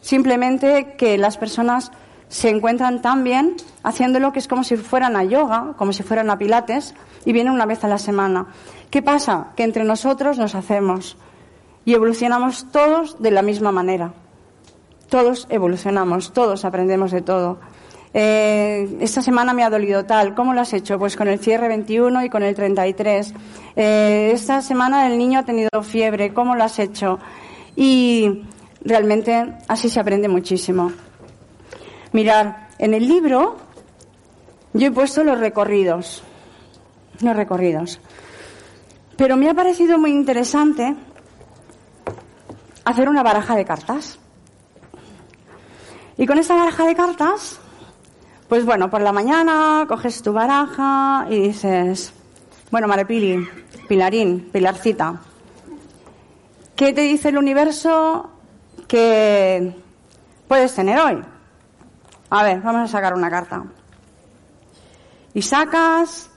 [0.00, 1.92] Simplemente que las personas
[2.30, 6.30] se encuentran tan bien haciéndolo que es como si fueran a yoga, como si fueran
[6.30, 8.46] a pilates, y vienen una vez a la semana.
[8.88, 9.48] ¿Qué pasa?
[9.56, 11.18] Que entre nosotros nos hacemos
[11.84, 14.14] y evolucionamos todos de la misma manera.
[15.08, 17.58] Todos evolucionamos, todos aprendemos de todo.
[18.14, 20.34] Eh, esta semana me ha dolido tal.
[20.36, 21.00] ¿Cómo lo has hecho?
[21.00, 23.34] Pues con el cierre 21 y con el 33.
[23.74, 26.32] Eh, esta semana el niño ha tenido fiebre.
[26.32, 27.18] ¿Cómo lo has hecho?
[27.74, 28.44] Y
[28.84, 30.92] realmente así se aprende muchísimo.
[32.12, 33.56] Mirar, en el libro
[34.72, 36.22] yo he puesto los recorridos,
[37.20, 38.00] los recorridos.
[39.16, 40.94] Pero me ha parecido muy interesante
[42.84, 44.18] hacer una baraja de cartas.
[46.16, 47.60] Y con esta baraja de cartas,
[48.48, 52.12] pues bueno, por la mañana coges tu baraja y dices,
[52.70, 53.48] bueno, Marepili,
[53.88, 55.20] Pilarín, Pilarcita,
[56.76, 58.30] ¿qué te dice el universo
[58.86, 59.74] que
[60.46, 61.22] puedes tener hoy?
[62.30, 63.64] A ver, vamos a sacar una carta.
[65.34, 66.30] Y sacas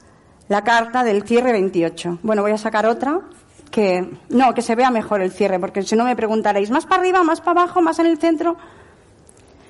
[0.47, 2.19] la carta del cierre 28.
[2.23, 3.21] Bueno, voy a sacar otra
[3.69, 7.01] que no, que se vea mejor el cierre, porque si no me preguntaréis, más para
[7.01, 8.55] arriba, más para abajo, más en el centro.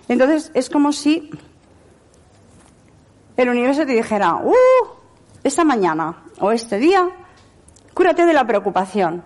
[0.07, 1.29] Entonces es como si
[3.37, 4.53] el universo te dijera, ¡uh!
[5.43, 7.09] Esta mañana o este día,
[7.93, 9.23] cúrate de la preocupación.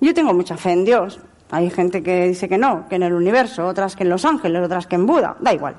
[0.00, 1.20] Yo tengo mucha fe en Dios.
[1.50, 4.62] Hay gente que dice que no, que en el universo, otras que en los ángeles,
[4.62, 5.36] otras que en Buda.
[5.40, 5.76] Da igual.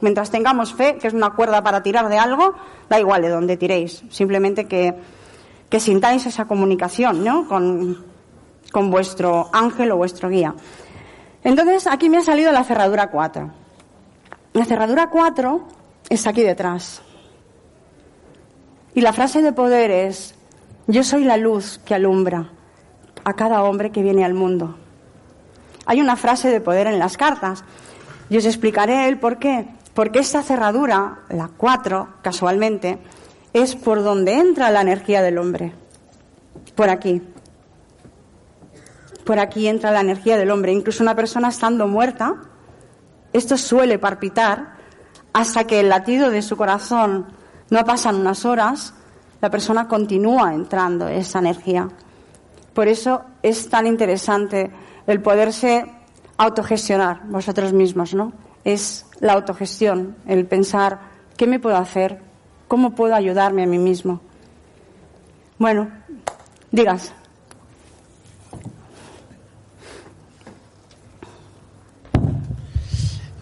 [0.00, 2.54] Mientras tengamos fe, que es una cuerda para tirar de algo,
[2.88, 4.02] da igual de dónde tiréis.
[4.10, 4.94] Simplemente que,
[5.78, 7.46] sintáis esa comunicación, ¿no?
[7.46, 8.04] Con,
[8.72, 10.54] con vuestro ángel o vuestro guía.
[11.44, 13.50] Entonces, aquí me ha salido la cerradura 4.
[14.54, 15.68] La cerradura 4
[16.08, 17.02] es aquí detrás.
[18.94, 20.34] Y la frase de poder es,
[20.86, 22.50] yo soy la luz que alumbra
[23.24, 24.76] a cada hombre que viene al mundo.
[25.86, 27.64] Hay una frase de poder en las cartas
[28.30, 29.66] y os explicaré el por qué.
[29.94, 32.98] Porque esta cerradura, la 4, casualmente,
[33.52, 35.74] es por donde entra la energía del hombre.
[36.74, 37.22] Por aquí.
[39.24, 40.72] Por aquí entra la energía del hombre.
[40.72, 42.36] Incluso una persona estando muerta,
[43.32, 44.76] esto suele palpitar
[45.32, 47.26] hasta que el latido de su corazón
[47.70, 48.94] no pasan unas horas,
[49.40, 51.88] la persona continúa entrando esa energía.
[52.74, 54.70] Por eso es tan interesante
[55.06, 55.86] el poderse
[56.36, 58.32] autogestionar vosotros mismos, ¿no?
[58.64, 61.00] Es la autogestión, el pensar
[61.36, 62.20] qué me puedo hacer,
[62.68, 64.20] cómo puedo ayudarme a mí mismo.
[65.58, 65.88] Bueno,
[66.70, 67.12] digas.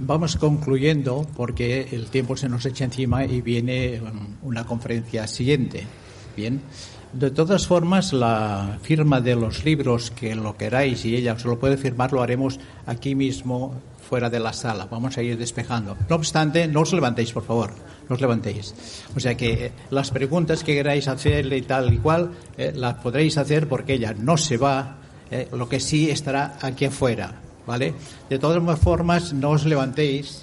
[0.01, 5.87] Vamos concluyendo porque el tiempo se nos echa encima y viene um, una conferencia siguiente.
[6.37, 6.61] Bien.
[7.13, 11.59] De todas formas, la firma de los libros, que lo queráis y ella se lo
[11.59, 13.75] puede firmar, lo haremos aquí mismo,
[14.09, 14.87] fuera de la sala.
[14.91, 15.97] Vamos a ir despejando.
[16.09, 17.71] No obstante, no os levantéis, por favor.
[18.09, 18.75] No os levantéis.
[19.17, 22.95] O sea que eh, las preguntas que queráis hacerle y tal y cual, eh, las
[22.95, 24.97] podréis hacer porque ella no se va.
[25.31, 27.35] Eh, lo que sí estará aquí afuera
[27.71, 27.95] ¿vale?
[28.29, 30.43] De todas formas, no os levantéis.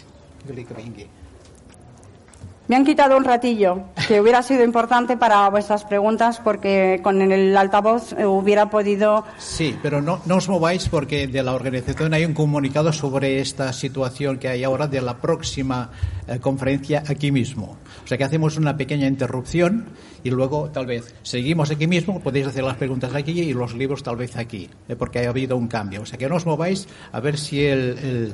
[2.68, 7.56] Me han quitado un ratillo, que hubiera sido importante para vuestras preguntas, porque con el
[7.56, 9.24] altavoz hubiera podido.
[9.38, 13.72] Sí, pero no, no os mováis porque de la organización hay un comunicado sobre esta
[13.72, 15.92] situación que hay ahora de la próxima
[16.28, 17.78] eh, conferencia aquí mismo.
[18.04, 19.86] O sea que hacemos una pequeña interrupción
[20.26, 24.04] y luego tal vez seguimos aquí mismo, podéis hacer las preguntas aquí y los libros
[24.04, 26.02] tal vez aquí, eh, porque ha habido un cambio.
[26.02, 27.98] O sea que no os mováis a ver si el.
[27.98, 28.34] el...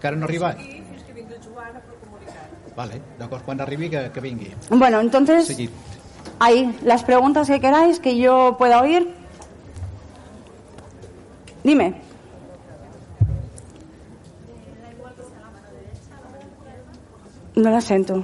[0.00, 0.56] Karen arriba.
[2.78, 4.52] Vale, d'acord, quan arribi que, que vingui.
[4.70, 5.70] Bueno, entonces, Seguid.
[6.38, 9.08] ahí, las preguntas que queráis que yo pueda oír.
[11.64, 12.00] Dime.
[17.56, 18.22] No la siento.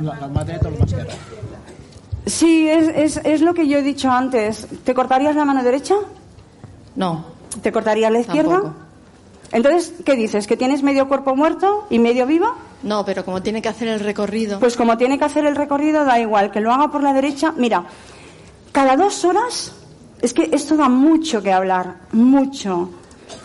[0.00, 1.14] La, la mà dreta o la mà esquerra?
[2.26, 4.66] Sí, es, es, es, lo que yo he dicho antes.
[4.82, 5.94] ¿Te cortarías la mano derecha?
[6.96, 7.24] No.
[7.62, 8.62] ¿Te cortarías la izquierda?
[8.62, 8.74] Tampoco.
[9.52, 10.48] Entonces, ¿qué dices?
[10.48, 12.56] ¿Que tienes medio cuerpo muerto y medio vivo?
[12.82, 14.58] No, pero como tiene que hacer el recorrido.
[14.58, 17.52] Pues como tiene que hacer el recorrido, da igual, que lo haga por la derecha.
[17.56, 17.84] Mira,
[18.72, 19.72] cada dos horas,
[20.22, 22.90] es que esto da mucho que hablar, mucho.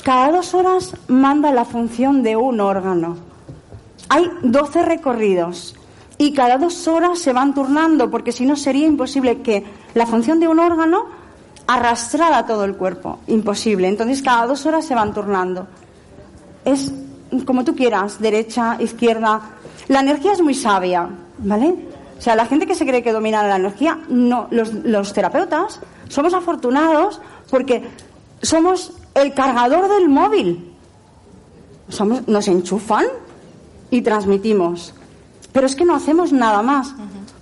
[0.04, 3.18] Cada dos horas manda la función de un órgano.
[4.10, 5.76] Hay 12 recorridos
[6.18, 10.40] y cada dos horas se van turnando, porque si no sería imposible que la función
[10.40, 11.06] de un órgano
[11.68, 13.20] arrastrara todo el cuerpo.
[13.28, 13.88] Imposible.
[13.88, 15.68] Entonces cada dos horas se van turnando.
[16.64, 16.92] Es
[17.44, 19.42] como tú quieras, derecha, izquierda.
[19.88, 21.10] La energía es muy sabia,
[21.40, 21.76] ¿vale?
[22.18, 25.80] O sea, la gente que se cree que domina la energía, no, los, los terapeutas
[26.08, 27.20] somos afortunados
[27.50, 27.84] porque
[28.42, 30.72] somos el cargador del móvil.
[31.90, 33.06] Somos, nos enchufan
[33.92, 34.94] y transmitimos.
[35.52, 36.94] Pero es que no hacemos nada más.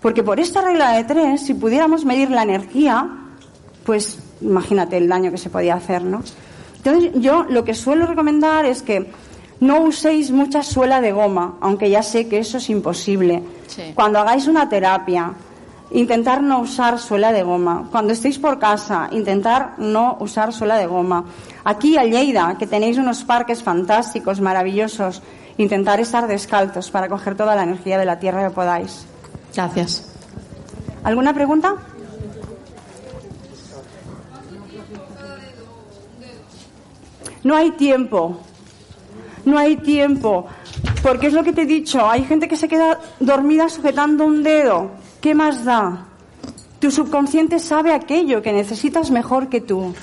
[0.01, 3.09] Porque por esta regla de tres, si pudiéramos medir la energía,
[3.85, 6.21] pues imagínate el daño que se podía hacer, ¿no?
[6.77, 9.09] Entonces yo lo que suelo recomendar es que
[9.63, 13.41] no uséis mucha suela de goma, aunque ya sé que eso es imposible.
[13.67, 13.93] Sí.
[13.95, 15.33] Cuando hagáis una terapia,
[15.91, 17.87] intentar no usar suela de goma.
[17.89, 21.23] Cuando estéis por casa, intentar no usar suela de goma.
[21.63, 25.21] Aquí a Lleida, que tenéis unos parques fantásticos, maravillosos,
[25.57, 29.05] intentar estar descalzos para coger toda la energía de la tierra que podáis.
[29.55, 30.11] Gracias.
[31.05, 31.75] ¿Alguna pregunta?
[37.43, 38.41] No hay tiempo.
[39.45, 40.47] No hay tiempo.
[41.01, 42.09] Porque es lo que te he dicho.
[42.09, 44.91] Hay gente que se queda dormida sujetando un dedo.
[45.19, 46.05] ¿Qué más da?
[46.79, 49.93] Tu subconsciente sabe aquello que necesitas mejor que tú.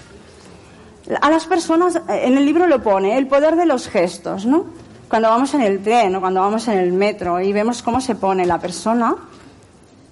[1.20, 4.64] A las personas, en el libro lo pone, el poder de los gestos, ¿no?
[5.08, 8.14] Cuando vamos en el tren o cuando vamos en el metro y vemos cómo se
[8.14, 9.16] pone la persona,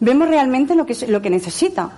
[0.00, 1.90] vemos realmente lo que, lo que necesita.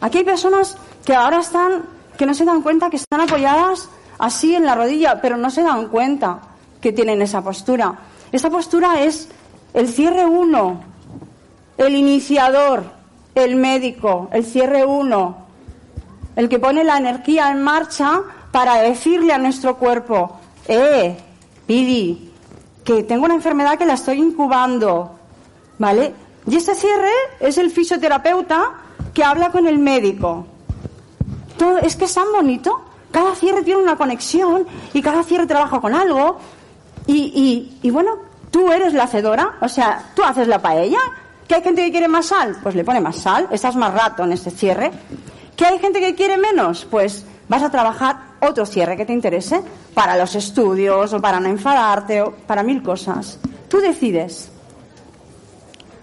[0.00, 1.84] Aquí hay personas que ahora están,
[2.16, 5.62] que no se dan cuenta que están apoyadas así en la rodilla, pero no se
[5.62, 6.49] dan cuenta
[6.80, 7.98] que tienen esa postura.
[8.32, 9.28] Esa postura es
[9.74, 10.80] el cierre uno,
[11.76, 12.84] el iniciador,
[13.34, 15.46] el médico, el cierre uno,
[16.36, 18.22] el que pone la energía en marcha
[18.52, 21.16] para decirle a nuestro cuerpo, eh,
[21.66, 22.32] Pidi,
[22.84, 25.12] que tengo una enfermedad que la estoy incubando,
[25.78, 26.14] ¿vale?
[26.46, 28.72] Y ese cierre es el fisioterapeuta
[29.14, 30.46] que habla con el médico.
[31.56, 32.80] Todo, es que es tan bonito.
[33.10, 36.38] Cada cierre tiene una conexión y cada cierre trabaja con algo.
[37.10, 37.32] Y,
[37.82, 38.18] y, y bueno,
[38.52, 41.00] tú eres la hacedora, o sea, tú haces la paella.
[41.48, 42.58] ¿Que hay gente que quiere más sal?
[42.62, 44.92] Pues le pone más sal, estás más rato en este cierre.
[45.56, 46.86] ¿Que hay gente que quiere menos?
[46.88, 49.60] Pues vas a trabajar otro cierre que te interese
[49.92, 53.40] para los estudios o para no enfadarte o para mil cosas.
[53.68, 54.48] Tú decides.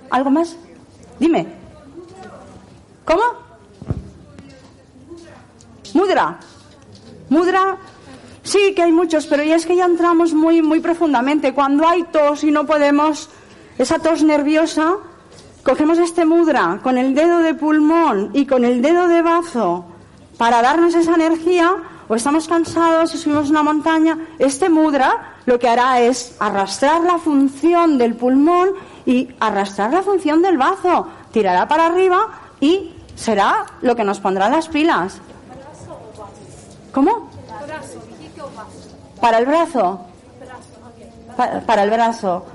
[0.10, 0.58] ¿Algo más?
[1.20, 1.48] Dime.
[3.06, 3.24] ¿Cómo?
[5.94, 6.38] Mudra.
[7.30, 7.78] Mudra.
[8.48, 11.54] Sí, que hay muchos, pero ya es que ya entramos muy, muy profundamente.
[11.54, 13.30] Cuando hay tos y no podemos,
[13.78, 14.94] esa tos nerviosa,
[15.64, 19.84] cogemos este mudra con el dedo de pulmón y con el dedo de bazo
[20.38, 21.76] para darnos esa energía,
[22.08, 27.18] o estamos cansados y subimos una montaña, este mudra lo que hará es arrastrar la
[27.18, 28.70] función del pulmón
[29.06, 31.10] y arrastrar la función del bazo.
[31.34, 32.30] Tirará para arriba
[32.62, 35.20] y será lo que nos pondrá las pilas.
[36.94, 37.30] ¿Cómo?
[39.22, 40.02] Para el brazo.
[41.36, 42.46] Pa- para el brazo.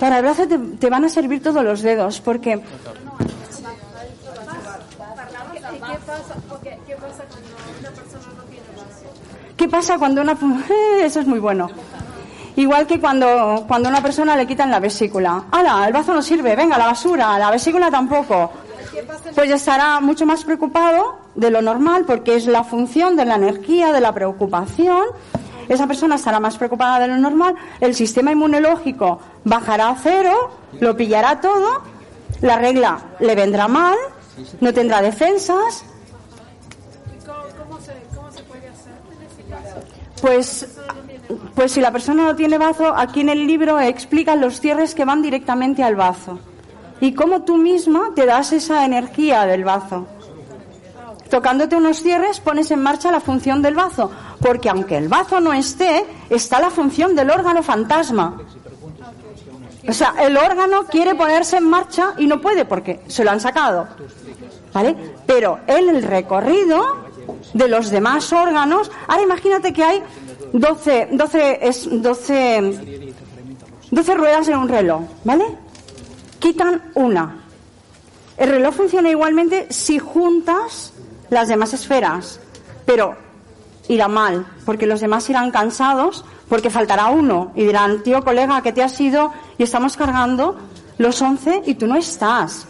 [0.00, 0.42] Para el brazo
[0.80, 2.60] te, van a servir todos los dedos porque
[9.56, 10.32] ¿Qué pasa cuando una...
[10.70, 11.68] Eh, Eso es muy bueno.
[12.56, 15.44] Igual que cuando, cuando a una persona le quitan la vesícula.
[15.50, 15.86] ¡Hala!
[15.86, 18.50] El bazo no sirve, venga, la basura, la vesícula tampoco.
[19.34, 23.92] Pues estará mucho más preocupado de lo normal porque es la función de la energía,
[23.92, 25.02] de la preocupación.
[25.68, 27.54] Esa persona estará más preocupada de lo normal.
[27.80, 30.50] El sistema inmunológico bajará a cero,
[30.80, 31.82] lo pillará todo.
[32.40, 33.96] La regla le vendrá mal,
[34.60, 35.84] no tendrá defensas,
[40.24, 40.66] Pues,
[41.54, 45.04] pues si la persona no tiene bazo, aquí en el libro explican los cierres que
[45.04, 46.38] van directamente al bazo.
[46.98, 50.06] Y cómo tú misma te das esa energía del bazo.
[51.30, 54.10] Tocándote unos cierres pones en marcha la función del bazo,
[54.40, 58.40] porque aunque el bazo no esté, está la función del órgano fantasma.
[59.86, 63.40] O sea, el órgano quiere ponerse en marcha y no puede porque se lo han
[63.40, 63.86] sacado.
[64.72, 64.96] ¿Vale?
[65.26, 67.04] Pero en el recorrido
[67.52, 70.02] de los demás órganos, ahora imagínate que hay
[70.52, 73.12] 12, 12, es 12,
[73.90, 75.44] 12 ruedas en un reloj, ¿vale?
[76.38, 77.44] Quitan una.
[78.36, 80.93] El reloj funciona igualmente si juntas
[81.34, 82.40] las demás esferas,
[82.86, 83.16] pero
[83.88, 88.72] irá mal, porque los demás irán cansados, porque faltará uno y dirán, tío colega, que
[88.72, 90.56] te has ido y estamos cargando
[90.98, 92.66] los 11 y tú no estás.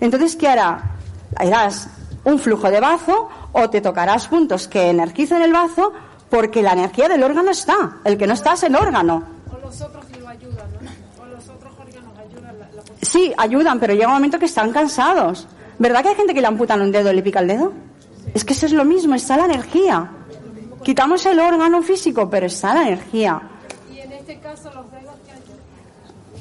[0.00, 0.92] Entonces, ¿qué hará?
[1.36, 1.88] Harás
[2.24, 5.92] un flujo de bazo o te tocarás puntos que energicen el bazo
[6.30, 7.98] porque la energía del órgano está.
[8.04, 9.22] El que no está es el órgano.
[9.50, 11.22] O los otros lo ayudan, ¿no?
[11.22, 14.72] O los otros órganos ayudan la, la Sí, ayudan, pero llega un momento que están
[14.72, 15.46] cansados.
[15.78, 17.72] ¿Verdad que hay gente que le amputan un dedo y le pica el dedo?
[18.34, 20.10] Es que eso es lo mismo, está la energía.
[20.84, 23.40] Quitamos el órgano físico, pero está la energía.
[23.92, 25.14] Y en este caso los dedos.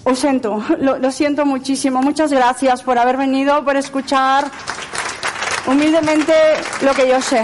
[0.04, 2.02] Os siento, lo, lo siento muchísimo.
[2.02, 4.52] Muchas gracias por haber venido, por escuchar
[5.68, 6.34] humildemente
[6.82, 7.44] lo que yo sé.